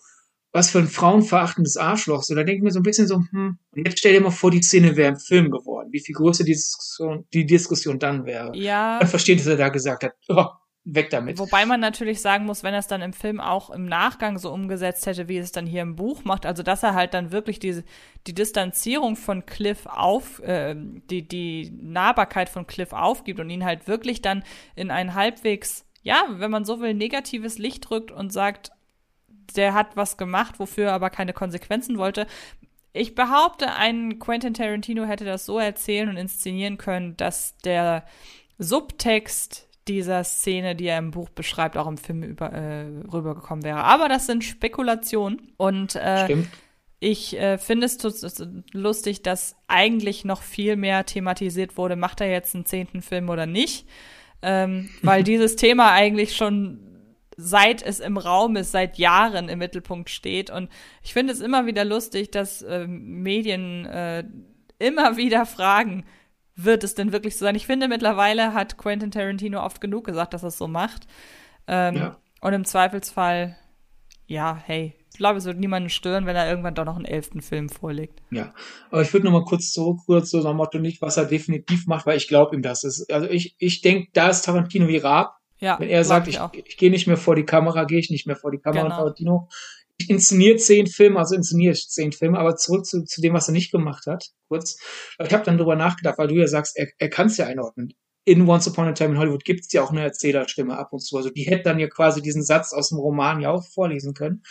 Was 0.53 0.71
für 0.71 0.79
ein 0.79 0.87
frauenverachtendes 0.87 1.79
Arschloch. 1.79 2.23
So, 2.23 2.35
da 2.35 2.45
denke 2.45 2.59
ich 2.59 2.63
mir 2.63 2.71
so 2.71 2.81
ein 2.81 2.85
bisschen 2.85 3.09
so, 3.09 3.17
hm, 3.17 3.59
jetzt 3.75 3.99
stell 3.99 4.13
dir 4.13 4.21
mal 4.21 4.31
vor, 4.31 4.51
die 4.51 4.63
Szene 4.63 4.95
wäre 4.95 5.09
im 5.09 5.19
Film 5.19 5.51
geworden. 5.51 5.89
Wie 5.91 6.01
viel 6.01 6.15
größer 6.15 6.45
die 6.45 6.53
Diskussion, 6.53 7.27
die 7.33 7.47
Diskussion 7.47 7.99
dann 7.99 8.27
wäre. 8.27 8.55
Ja. 8.55 8.99
Man 9.01 9.09
versteht, 9.09 9.41
dass 9.41 9.47
er 9.47 9.57
da 9.57 9.71
gesagt 9.71 10.05
hat, 10.05 10.13
oh, 10.29 10.47
weg 10.85 11.09
damit. 11.11 11.39
Wobei 11.39 11.65
man 11.65 11.81
natürlich 11.81 12.21
sagen 12.21 12.45
muss, 12.45 12.63
wenn 12.63 12.75
er 12.75 12.81
es 12.81 12.87
dann 12.87 13.01
im 13.01 13.15
Film 13.15 13.41
auch 13.41 13.71
im 13.71 13.87
Nachgang 13.87 14.39
so 14.39 14.53
umgesetzt 14.53 15.07
hätte, 15.07 15.29
wie 15.29 15.39
es 15.39 15.51
dann 15.51 15.67
hier 15.67 15.83
im 15.83 15.97
Buch 15.97 16.25
macht, 16.25 16.45
also 16.45 16.63
dass 16.63 16.83
er 16.83 16.95
halt 16.95 17.15
dann 17.15 17.33
wirklich 17.33 17.59
diese 17.59 17.85
die 18.27 18.35
Distanzierung 18.35 19.17
von 19.17 19.47
Cliff 19.47 19.87
auf, 19.87 20.41
äh, 20.41 20.75
die 20.77 21.27
die 21.27 21.73
Nahbarkeit 21.81 22.49
von 22.49 22.67
Cliff 22.67 22.93
aufgibt 22.93 23.41
und 23.41 23.49
ihn 23.51 23.65
halt 23.65 23.89
wirklich 23.89 24.21
dann 24.21 24.45
in 24.77 24.91
ein 24.91 25.15
halbwegs, 25.15 25.87
ja, 26.03 26.27
wenn 26.29 26.51
man 26.51 26.67
so 26.67 26.81
will, 26.81 26.93
negatives 26.93 27.59
Licht 27.59 27.89
drückt 27.89 28.11
und 28.11 28.33
sagt, 28.33 28.71
der 29.57 29.75
hat 29.75 29.97
was 29.97 30.17
gemacht, 30.17 30.59
wofür 30.59 30.89
er 30.89 30.95
aber 30.95 31.11
keine 31.11 31.33
Konsequenzen 31.33 31.97
wollte. 31.97 32.27
Ich 32.93 33.15
behaupte, 33.15 33.75
ein 33.75 34.19
Quentin 34.19 34.55
Tarantino 34.55 35.05
hätte 35.05 35.25
das 35.25 35.47
so 35.47 35.59
erzählen 35.59 36.09
und 36.09 36.17
inszenieren 36.17 36.79
können, 36.79 37.17
dass 37.17 37.57
der 37.59 38.05
Subtext 38.59 39.69
dieser 39.89 40.25
Szene, 40.25 40.75
die 40.75 40.87
er 40.87 40.99
im 40.99 41.11
Buch 41.11 41.29
beschreibt, 41.31 41.77
auch 41.77 41.87
im 41.87 41.99
Film 41.99 42.23
über, 42.23 42.53
äh, 42.53 42.87
rübergekommen 43.13 43.65
wäre. 43.65 43.85
Aber 43.85 44.09
das 44.09 44.27
sind 44.27 44.45
Spekulationen 44.45 45.53
und 45.57 45.95
äh, 45.97 46.45
ich 47.01 47.39
äh, 47.39 47.59
finde 47.59 47.87
es 47.87 47.99
lustig, 48.73 49.23
dass 49.23 49.57
eigentlich 49.69 50.25
noch 50.25 50.43
viel 50.43 50.77
mehr 50.77 51.05
thematisiert 51.05 51.77
wurde, 51.77 51.97
macht 51.97 52.21
er 52.21 52.31
jetzt 52.31 52.55
einen 52.55 52.65
zehnten 52.65 53.03
Film 53.03 53.29
oder 53.29 53.47
nicht, 53.47 53.87
ähm, 54.41 54.89
weil 55.03 55.23
dieses 55.25 55.57
Thema 55.57 55.93
eigentlich 55.93 56.35
schon 56.35 56.81
seit 57.37 57.83
es 57.83 58.01
im 58.01 58.17
Raum 58.17 58.57
ist, 58.57 58.73
seit 58.73 58.97
Jahren 58.97 59.49
im 59.49 59.59
Mittelpunkt 59.59 60.09
steht. 60.09 60.51
Und 60.51 60.71
ich 61.03 61.13
finde 61.13 61.33
es 61.33 61.41
immer 61.41 61.67
wieder 61.67 61.85
lustig, 61.85 62.31
dass 62.31 62.63
äh, 62.63 62.87
Medien 62.87 63.85
äh, 63.87 64.25
immer 64.79 65.17
wieder 65.17 65.45
fragen, 65.45 66.05
wird 66.57 66.85
es 66.85 66.95
denn 66.95 67.13
wirklich 67.13 67.37
so 67.37 67.45
sein? 67.45 67.55
Ich 67.55 67.67
finde, 67.67 67.89
mittlerweile 67.89 68.55
hat 68.55 68.79
Quentin 68.79 69.11
Tarantino 69.11 69.63
oft 69.63 69.81
genug 69.81 70.05
gesagt, 70.05 70.35
dass 70.35 70.43
er 70.43 70.49
es 70.49 70.59
so 70.59 70.69
macht. 70.69 71.07
Ähm, 71.67 71.97
ja. 71.97 72.17
Und 72.41 72.53
im 72.53 72.65
Zweifelsfall, 72.65 73.57
ja, 74.27 74.61
hey, 74.65 74.95
ich 75.11 75.19
glaube, 75.19 75.39
es 75.39 75.45
wird 75.45 75.59
niemanden 75.59 75.91
stören, 75.91 76.27
wenn 76.27 76.35
er 76.35 76.49
irgendwann 76.49 76.75
doch 76.75 76.85
noch 76.85 76.97
einen 76.97 77.05
elften 77.05 77.41
Film 77.41 77.69
vorlegt. 77.69 78.21
Ja, 78.31 78.53
aber 78.91 79.03
ich 79.03 79.13
würde 79.13 79.27
noch 79.27 79.33
mal 79.33 79.45
kurz 79.45 79.73
zurück, 79.73 80.01
kurz 80.07 80.31
so 80.31 80.41
nach 80.41 80.55
Motto 80.55 80.79
nicht, 80.79 81.01
was 81.03 81.17
er 81.17 81.25
definitiv 81.25 81.87
macht, 81.87 82.05
weil 82.05 82.17
ich 82.17 82.27
glaube 82.27 82.57
ihm 82.57 82.63
das. 82.63 82.83
Ist, 82.83 83.13
also 83.13 83.29
ich, 83.29 83.55
ich 83.59 83.81
denke, 83.81 84.09
da 84.13 84.29
ist 84.29 84.45
Tarantino 84.45 84.89
wie 84.89 84.97
Raab. 84.97 85.37
Ja, 85.61 85.79
wenn 85.79 85.89
er 85.89 86.05
sagt, 86.05 86.27
ich, 86.27 86.41
ich, 86.53 86.67
ich 86.67 86.77
gehe 86.77 86.91
nicht 86.91 87.07
mehr 87.07 87.17
vor 87.17 87.37
die 87.37 87.45
Kamera, 87.45 87.85
gehe 87.85 88.01
ich 88.01 88.11
nicht 88.11 88.27
mehr 88.27 88.37
vor 88.37 88.51
die 88.51 88.59
Kamera, 88.59 88.83
genau. 88.83 88.97
Tarantino 88.97 89.49
inszeniert 90.09 90.61
zehn 90.61 90.87
Filme, 90.87 91.19
also 91.19 91.35
inszeniert 91.35 91.77
zehn 91.77 92.13
Filme, 92.13 92.39
aber 92.39 92.57
zurück 92.57 92.87
zu, 92.87 93.05
zu 93.05 93.21
dem, 93.21 93.35
was 93.35 93.49
er 93.49 93.53
nicht 93.53 93.73
gemacht 93.73 94.07
hat, 94.07 94.31
kurz. 94.49 94.79
Ich 95.25 95.33
habe 95.33 95.45
dann 95.45 95.59
drüber 95.59 95.77
nachgedacht, 95.77 96.19
weil 96.19 96.29
du 96.29 96.35
ja 96.35 96.47
sagst, 96.47 96.77
er, 96.77 96.89
er 96.99 97.11
kann 97.11 97.29
es 97.29 97.37
ja 97.37 97.47
einordnen. 97.47 97.95
In 98.27 98.49
Once 98.49 98.67
Upon 98.67 98.89
a 98.89 98.93
Time 98.93 99.11
in 99.11 99.19
Hollywood 99.19 99.45
gibt 99.45 99.61
es 99.61 99.73
ja 99.73 99.83
auch 99.83 99.91
eine 99.91 100.03
Erzählerstimme 100.03 100.79
ab 100.79 100.93
und 100.93 101.01
zu. 101.01 101.17
Also 101.17 101.31
die 101.31 101.43
hätte 101.43 101.65
dann 101.65 101.79
ja 101.79 101.89
quasi 101.89 102.23
diesen 102.23 102.43
Satz 102.43 102.73
aus 102.73 102.89
dem 102.89 102.99
Roman 102.99 103.41
ja 103.41 103.51
auch 103.51 103.65
vorlesen 103.67 104.15
können. 104.15 104.43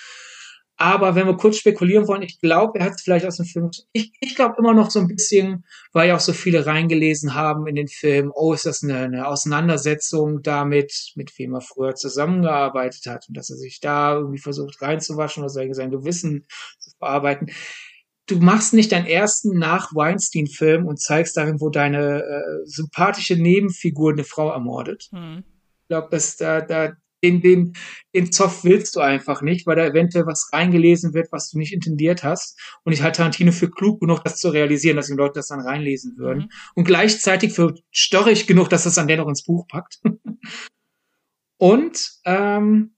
Aber 0.77 1.13
wenn 1.13 1.27
wir 1.27 1.38
kurz 1.38 1.57
spekulieren 1.57 2.07
wollen, 2.07 2.23
ich 2.23 2.39
glaube, 2.39 2.79
er 2.79 2.86
hat 2.86 2.93
es 2.93 3.01
vielleicht 3.03 3.25
aus 3.25 3.38
dem 3.38 3.45
Film. 3.45 3.69
Ich, 3.91 4.12
ich 4.19 4.36
glaube 4.36 4.55
immer 4.57 4.73
noch 4.73 4.89
so 4.89 4.99
ein 4.99 5.07
bisschen, 5.07 5.65
weil 5.91 6.07
ja 6.07 6.15
auch 6.15 6.19
so 6.19 6.33
viele 6.33 6.65
reingelesen 6.65 7.36
haben 7.36 7.67
in 7.67 7.75
den 7.75 7.88
Film, 7.88 8.31
oh, 8.33 8.53
ist 8.53 8.65
das 8.65 8.83
eine, 8.83 8.97
eine 8.97 9.27
Auseinandersetzung 9.27 10.41
damit, 10.41 11.12
mit 11.15 11.38
wem 11.38 11.53
er 11.53 11.62
früher 11.62 11.93
zusammengearbeitet 11.93 13.05
hat 13.05 13.25
und 13.27 13.38
dass 13.38 13.51
er 13.51 13.57
sich 13.57 13.79
da 13.81 14.15
irgendwie 14.15 14.39
versucht 14.39 14.81
reinzuwaschen 14.81 15.43
oder 15.43 15.49
sein 15.49 15.91
Gewissen 15.91 16.47
zu 16.79 16.91
verarbeiten. 16.97 17.51
Du 18.25 18.38
machst 18.39 18.73
nicht 18.73 18.91
deinen 18.93 19.05
ersten 19.05 19.57
nach 19.59 19.93
Weinstein-Film 19.93 20.88
und 20.88 20.99
zeigst 20.99 21.38
darin, 21.38 21.59
wo 21.59 21.69
deine 21.69 22.23
äh, 22.23 22.65
sympathische 22.65 23.36
Nebenfigur 23.36 24.13
eine 24.13 24.23
Frau 24.23 24.49
ermordet. 24.49 25.09
Hm. 25.12 25.43
Ich 25.81 25.88
glaube, 25.89 26.07
dass 26.09 26.38
da, 26.38 26.62
da 26.62 26.93
den, 27.23 27.41
den, 27.41 27.73
den 28.13 28.31
Zoff 28.31 28.63
willst 28.63 28.95
du 28.95 28.99
einfach 28.99 29.41
nicht, 29.41 29.65
weil 29.65 29.77
da 29.77 29.86
eventuell 29.86 30.25
was 30.25 30.49
reingelesen 30.51 31.13
wird, 31.13 31.31
was 31.31 31.49
du 31.49 31.57
nicht 31.57 31.73
intendiert 31.73 32.23
hast. 32.23 32.59
Und 32.83 32.93
ich 32.93 33.01
halte 33.01 33.17
Tarantino 33.17 33.51
für 33.51 33.69
klug 33.69 34.01
genug, 34.01 34.23
das 34.23 34.38
zu 34.38 34.49
realisieren, 34.49 34.97
dass 34.97 35.07
die 35.07 35.13
Leute 35.13 35.36
das 35.36 35.47
dann 35.47 35.62
reinlesen 35.62 36.17
würden. 36.17 36.43
Mhm. 36.43 36.49
Und 36.75 36.83
gleichzeitig 36.83 37.53
für 37.53 37.73
störrig 37.91 38.45
genug, 38.45 38.69
dass 38.69 38.83
das 38.83 38.95
dann 38.95 39.07
dennoch 39.07 39.29
ins 39.29 39.43
Buch 39.43 39.67
packt. 39.67 39.99
Und 41.57 42.12
ähm, 42.25 42.95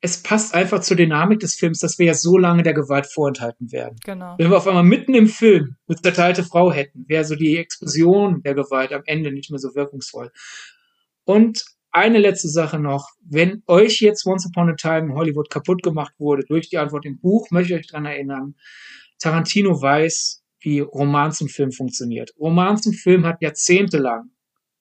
es 0.00 0.22
passt 0.22 0.54
einfach 0.54 0.80
zur 0.80 0.96
Dynamik 0.96 1.40
des 1.40 1.54
Films, 1.54 1.80
dass 1.80 1.98
wir 1.98 2.06
ja 2.06 2.14
so 2.14 2.38
lange 2.38 2.62
der 2.62 2.74
Gewalt 2.74 3.06
vorenthalten 3.06 3.72
werden. 3.72 3.96
Genau. 4.04 4.34
Wenn 4.38 4.50
wir 4.50 4.56
auf 4.56 4.66
einmal 4.66 4.84
mitten 4.84 5.14
im 5.14 5.28
Film 5.28 5.76
eine 5.88 6.00
zerteilte 6.00 6.44
Frau 6.44 6.72
hätten, 6.72 7.04
wäre 7.08 7.24
so 7.24 7.34
die 7.34 7.56
Explosion 7.56 8.42
der 8.42 8.54
Gewalt 8.54 8.92
am 8.92 9.02
Ende 9.06 9.32
nicht 9.32 9.50
mehr 9.50 9.58
so 9.58 9.74
wirkungsvoll. 9.74 10.30
Und 11.24 11.64
eine 11.90 12.18
letzte 12.18 12.48
Sache 12.48 12.78
noch. 12.78 13.08
Wenn 13.22 13.62
euch 13.66 14.00
jetzt 14.00 14.26
Once 14.26 14.46
Upon 14.46 14.70
a 14.70 14.74
Time 14.74 15.10
in 15.10 15.14
Hollywood 15.14 15.50
kaputt 15.50 15.82
gemacht 15.82 16.14
wurde 16.18 16.44
durch 16.44 16.68
die 16.68 16.78
Antwort 16.78 17.06
im 17.06 17.18
Buch, 17.18 17.50
möchte 17.50 17.74
ich 17.74 17.80
euch 17.80 17.86
daran 17.88 18.06
erinnern, 18.06 18.54
Tarantino 19.18 19.80
weiß, 19.80 20.42
wie 20.60 20.80
Roman 20.80 21.32
zum 21.32 21.48
Film 21.48 21.72
funktioniert. 21.72 22.32
Roman 22.38 22.76
zum 22.76 22.92
Film 22.92 23.26
hat 23.26 23.42
jahrzehntelang 23.42 24.30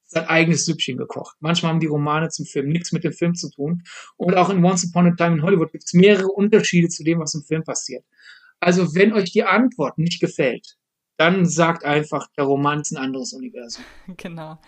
sein 0.05 0.25
eigenes 0.25 0.65
Süppchen 0.65 0.97
gekocht. 0.97 1.35
Manchmal 1.39 1.73
haben 1.73 1.79
die 1.79 1.87
Romane 1.87 2.29
zum 2.29 2.45
Film 2.45 2.69
nichts 2.69 2.91
mit 2.93 3.03
dem 3.03 3.11
Film 3.11 3.35
zu 3.35 3.49
tun. 3.49 3.83
Und 4.15 4.35
auch 4.35 4.49
in 4.49 4.63
Once 4.63 4.85
Upon 4.85 5.07
a 5.07 5.15
Time 5.15 5.37
in 5.37 5.43
Hollywood 5.43 5.71
gibt 5.71 5.83
es 5.85 5.93
mehrere 5.93 6.29
Unterschiede 6.29 6.87
zu 6.87 7.03
dem, 7.03 7.19
was 7.19 7.35
im 7.35 7.43
Film 7.43 7.63
passiert. 7.63 8.05
Also 8.59 8.95
wenn 8.95 9.13
euch 9.13 9.31
die 9.31 9.43
Antwort 9.43 9.97
nicht 9.97 10.19
gefällt, 10.19 10.77
dann 11.17 11.45
sagt 11.45 11.83
einfach, 11.83 12.27
der 12.37 12.45
Roman 12.45 12.81
ist 12.81 12.91
ein 12.91 12.97
anderes 12.97 13.33
Universum. 13.33 13.83
Genau. 14.17 14.59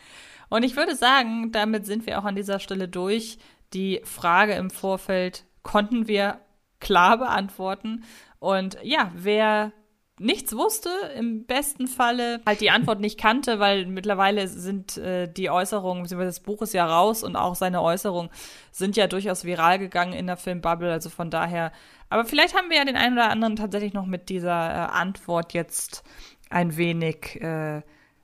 Und 0.49 0.63
ich 0.63 0.75
würde 0.75 0.95
sagen, 0.95 1.51
damit 1.51 1.85
sind 1.85 2.05
wir 2.05 2.19
auch 2.19 2.25
an 2.25 2.35
dieser 2.35 2.59
Stelle 2.59 2.87
durch. 2.87 3.37
Die 3.73 4.01
Frage 4.03 4.53
im 4.53 4.69
Vorfeld 4.69 5.45
konnten 5.63 6.07
wir 6.07 6.39
klar 6.79 7.17
beantworten. 7.17 8.03
Und 8.39 8.77
ja, 8.83 9.11
wer 9.13 9.71
nichts 10.19 10.55
wusste, 10.55 10.89
im 11.17 11.45
besten 11.45 11.87
Falle 11.87 12.41
halt 12.45 12.61
die 12.61 12.71
Antwort 12.71 12.99
nicht 12.99 13.19
kannte, 13.19 13.59
weil 13.59 13.85
mittlerweile 13.85 14.47
sind 14.47 14.97
äh, 14.97 15.31
die 15.31 15.49
Äußerungen, 15.49 16.03
beziehungsweise 16.03 16.29
das 16.29 16.39
Buch 16.41 16.61
ist 16.61 16.73
ja 16.73 16.85
raus 16.85 17.23
und 17.23 17.35
auch 17.35 17.55
seine 17.55 17.81
Äußerungen 17.81 18.29
sind 18.71 18.97
ja 18.97 19.07
durchaus 19.07 19.45
viral 19.45 19.79
gegangen 19.79 20.13
in 20.13 20.27
der 20.27 20.37
Filmbubble, 20.37 20.91
also 20.91 21.09
von 21.09 21.29
daher. 21.29 21.71
Aber 22.09 22.25
vielleicht 22.25 22.55
haben 22.55 22.69
wir 22.69 22.77
ja 22.77 22.85
den 22.85 22.97
einen 22.97 23.13
oder 23.13 23.29
anderen 23.29 23.55
tatsächlich 23.55 23.93
noch 23.93 24.05
mit 24.05 24.29
dieser 24.29 24.69
äh, 24.69 24.91
Antwort 24.91 25.53
jetzt 25.53 26.03
ein 26.49 26.75
wenig 26.75 27.41
äh, 27.41 27.81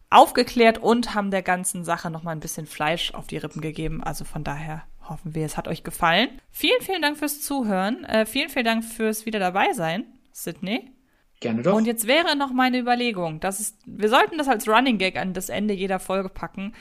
aufgeklärt 0.09 0.77
und 0.77 1.15
haben 1.15 1.31
der 1.31 1.41
ganzen 1.41 1.83
Sache 1.83 2.09
noch 2.09 2.23
mal 2.23 2.31
ein 2.31 2.39
bisschen 2.39 2.67
Fleisch 2.67 3.13
auf 3.13 3.27
die 3.27 3.37
Rippen 3.37 3.61
gegeben. 3.61 4.03
Also 4.03 4.25
von 4.25 4.43
daher 4.43 4.83
hoffen 5.09 5.35
wir, 5.35 5.45
es 5.45 5.57
hat 5.57 5.67
euch 5.67 5.83
gefallen. 5.83 6.29
Vielen, 6.51 6.81
vielen 6.81 7.01
Dank 7.01 7.17
fürs 7.17 7.41
Zuhören. 7.41 8.03
Äh, 8.05 8.25
vielen, 8.25 8.49
vielen 8.49 8.65
Dank 8.65 8.83
fürs 8.83 9.25
wieder 9.25 9.39
dabei 9.39 9.73
sein, 9.73 10.05
Sydney. 10.31 10.91
Gerne 11.39 11.61
doch. 11.61 11.75
Und 11.75 11.85
jetzt 11.85 12.07
wäre 12.07 12.35
noch 12.35 12.51
meine 12.53 12.79
Überlegung, 12.79 13.39
das 13.39 13.59
ist, 13.59 13.77
wir 13.85 14.09
sollten 14.09 14.37
das 14.37 14.47
als 14.47 14.67
Running 14.67 14.97
Gag 14.97 15.17
an 15.17 15.33
das 15.33 15.49
Ende 15.49 15.73
jeder 15.73 15.99
Folge 15.99 16.29
packen. 16.29 16.73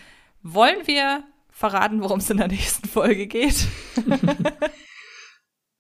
Wollen 0.43 0.87
wir 0.87 1.25
verraten, 1.51 2.03
worum 2.03 2.19
es 2.19 2.31
in 2.31 2.37
der 2.37 2.49
nächsten 2.49 2.89
Folge 2.89 3.27
geht? 3.27 3.67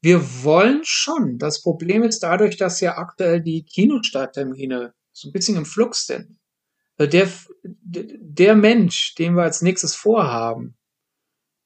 wir 0.02 0.20
wollen 0.42 0.80
schon. 0.84 1.38
Das 1.38 1.62
Problem 1.62 2.02
ist 2.02 2.22
dadurch, 2.22 2.56
dass 2.56 2.80
ja 2.80 2.98
aktuell 2.98 3.40
die 3.40 3.64
Kinostarttermine 3.64 4.94
so 5.12 5.28
ein 5.28 5.32
bisschen 5.32 5.56
im 5.56 5.66
Flux 5.66 6.06
sind. 6.06 6.38
Also 6.96 7.10
der, 7.10 7.28
der 7.62 8.54
Mensch, 8.54 9.14
den 9.14 9.34
wir 9.36 9.42
als 9.42 9.62
nächstes 9.62 9.94
vorhaben, 9.94 10.76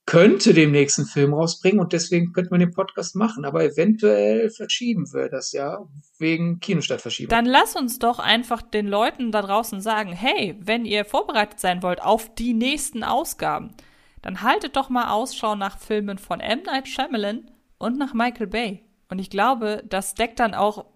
könnte 0.08 0.54
dem 0.54 0.72
nächsten 0.72 1.04
Film 1.04 1.34
rausbringen 1.34 1.80
und 1.80 1.92
deswegen 1.92 2.32
könnte 2.32 2.50
man 2.50 2.60
den 2.60 2.70
Podcast 2.70 3.14
machen, 3.14 3.44
aber 3.44 3.62
eventuell 3.62 4.48
verschieben 4.48 5.12
wir 5.12 5.28
das 5.28 5.52
ja 5.52 5.86
wegen 6.18 6.60
Kinostartverschiebung. 6.60 7.28
Dann 7.28 7.44
lass 7.44 7.76
uns 7.76 7.98
doch 7.98 8.18
einfach 8.18 8.62
den 8.62 8.86
Leuten 8.86 9.32
da 9.32 9.42
draußen 9.42 9.82
sagen, 9.82 10.14
hey, 10.14 10.56
wenn 10.60 10.86
ihr 10.86 11.04
vorbereitet 11.04 11.60
sein 11.60 11.82
wollt 11.82 12.00
auf 12.00 12.34
die 12.34 12.54
nächsten 12.54 13.04
Ausgaben, 13.04 13.74
dann 14.22 14.40
haltet 14.40 14.76
doch 14.76 14.88
mal 14.88 15.10
Ausschau 15.10 15.54
nach 15.56 15.78
Filmen 15.78 16.16
von 16.16 16.40
M. 16.40 16.62
Night 16.62 16.88
Shyamalan 16.88 17.50
und 17.76 17.98
nach 17.98 18.14
Michael 18.14 18.46
Bay. 18.46 18.84
Und 19.10 19.18
ich 19.18 19.28
glaube, 19.28 19.84
das 19.86 20.14
deckt 20.14 20.40
dann 20.40 20.54
auch 20.54 20.86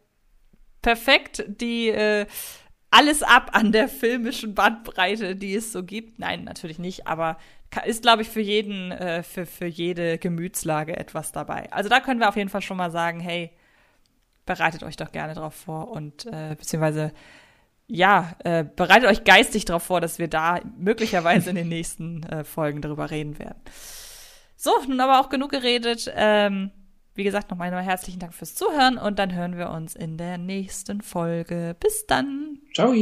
perfekt 0.80 1.44
die 1.48 1.88
äh, 1.88 2.26
alles 2.92 3.22
ab 3.22 3.50
an 3.54 3.72
der 3.72 3.88
filmischen 3.88 4.54
Bandbreite, 4.54 5.34
die 5.34 5.54
es 5.54 5.72
so 5.72 5.82
gibt. 5.82 6.18
Nein, 6.18 6.44
natürlich 6.44 6.78
nicht, 6.78 7.06
aber 7.06 7.38
ist, 7.86 8.02
glaube 8.02 8.20
ich, 8.20 8.28
für 8.28 8.40
jeden, 8.40 8.92
äh, 8.92 9.22
für, 9.22 9.46
für 9.46 9.66
jede 9.66 10.18
Gemütslage 10.18 10.96
etwas 10.96 11.32
dabei. 11.32 11.72
Also 11.72 11.88
da 11.88 12.00
können 12.00 12.20
wir 12.20 12.28
auf 12.28 12.36
jeden 12.36 12.50
Fall 12.50 12.60
schon 12.60 12.76
mal 12.76 12.90
sagen, 12.90 13.18
hey, 13.18 13.50
bereitet 14.44 14.82
euch 14.82 14.96
doch 14.96 15.10
gerne 15.10 15.34
drauf 15.34 15.54
vor 15.54 15.90
und 15.90 16.26
äh, 16.26 16.54
beziehungsweise 16.58 17.12
ja, 17.86 18.36
äh, 18.44 18.64
bereitet 18.64 19.08
euch 19.08 19.24
geistig 19.24 19.64
darauf 19.64 19.82
vor, 19.82 20.00
dass 20.00 20.18
wir 20.18 20.28
da 20.28 20.60
möglicherweise 20.78 21.50
in 21.50 21.56
den 21.56 21.68
nächsten 21.68 22.22
äh, 22.24 22.44
Folgen 22.44 22.82
darüber 22.82 23.10
reden 23.10 23.38
werden. 23.38 23.60
So, 24.56 24.70
nun 24.86 25.00
aber 25.00 25.20
auch 25.20 25.30
genug 25.30 25.50
geredet. 25.50 26.12
Ähm, 26.14 26.70
wie 27.14 27.24
gesagt, 27.24 27.50
nochmal 27.50 27.70
herzlichen 27.82 28.18
Dank 28.18 28.34
fürs 28.34 28.54
Zuhören 28.54 28.98
und 28.98 29.18
dann 29.18 29.34
hören 29.34 29.56
wir 29.56 29.70
uns 29.70 29.94
in 29.94 30.16
der 30.16 30.38
nächsten 30.38 31.02
Folge. 31.02 31.76
Bis 31.78 32.06
dann. 32.06 32.58
Ciao. 32.74 32.94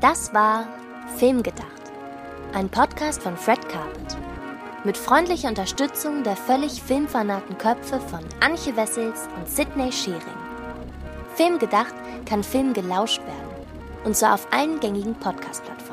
Das 0.00 0.32
war 0.32 0.66
Filmgedacht, 1.16 1.92
ein 2.54 2.68
Podcast 2.68 3.22
von 3.22 3.36
Fred 3.36 3.68
Carpet. 3.68 4.16
Mit 4.84 4.96
freundlicher 4.96 5.50
Unterstützung 5.50 6.22
der 6.22 6.36
völlig 6.36 6.80
filmfanaten 6.80 7.58
Köpfe 7.58 8.00
von 8.00 8.20
Anche 8.40 8.74
Wessels 8.76 9.28
und 9.36 9.46
Sidney 9.46 9.92
Schering. 9.92 10.20
Filmgedacht 11.34 11.94
kann 12.24 12.42
Film 12.42 12.72
gelauscht 12.72 13.20
werden. 13.20 13.66
Und 14.04 14.16
zwar 14.16 14.34
auf 14.34 14.50
allen 14.52 14.80
gängigen 14.80 15.14
Podcast-Plattformen. 15.14 15.89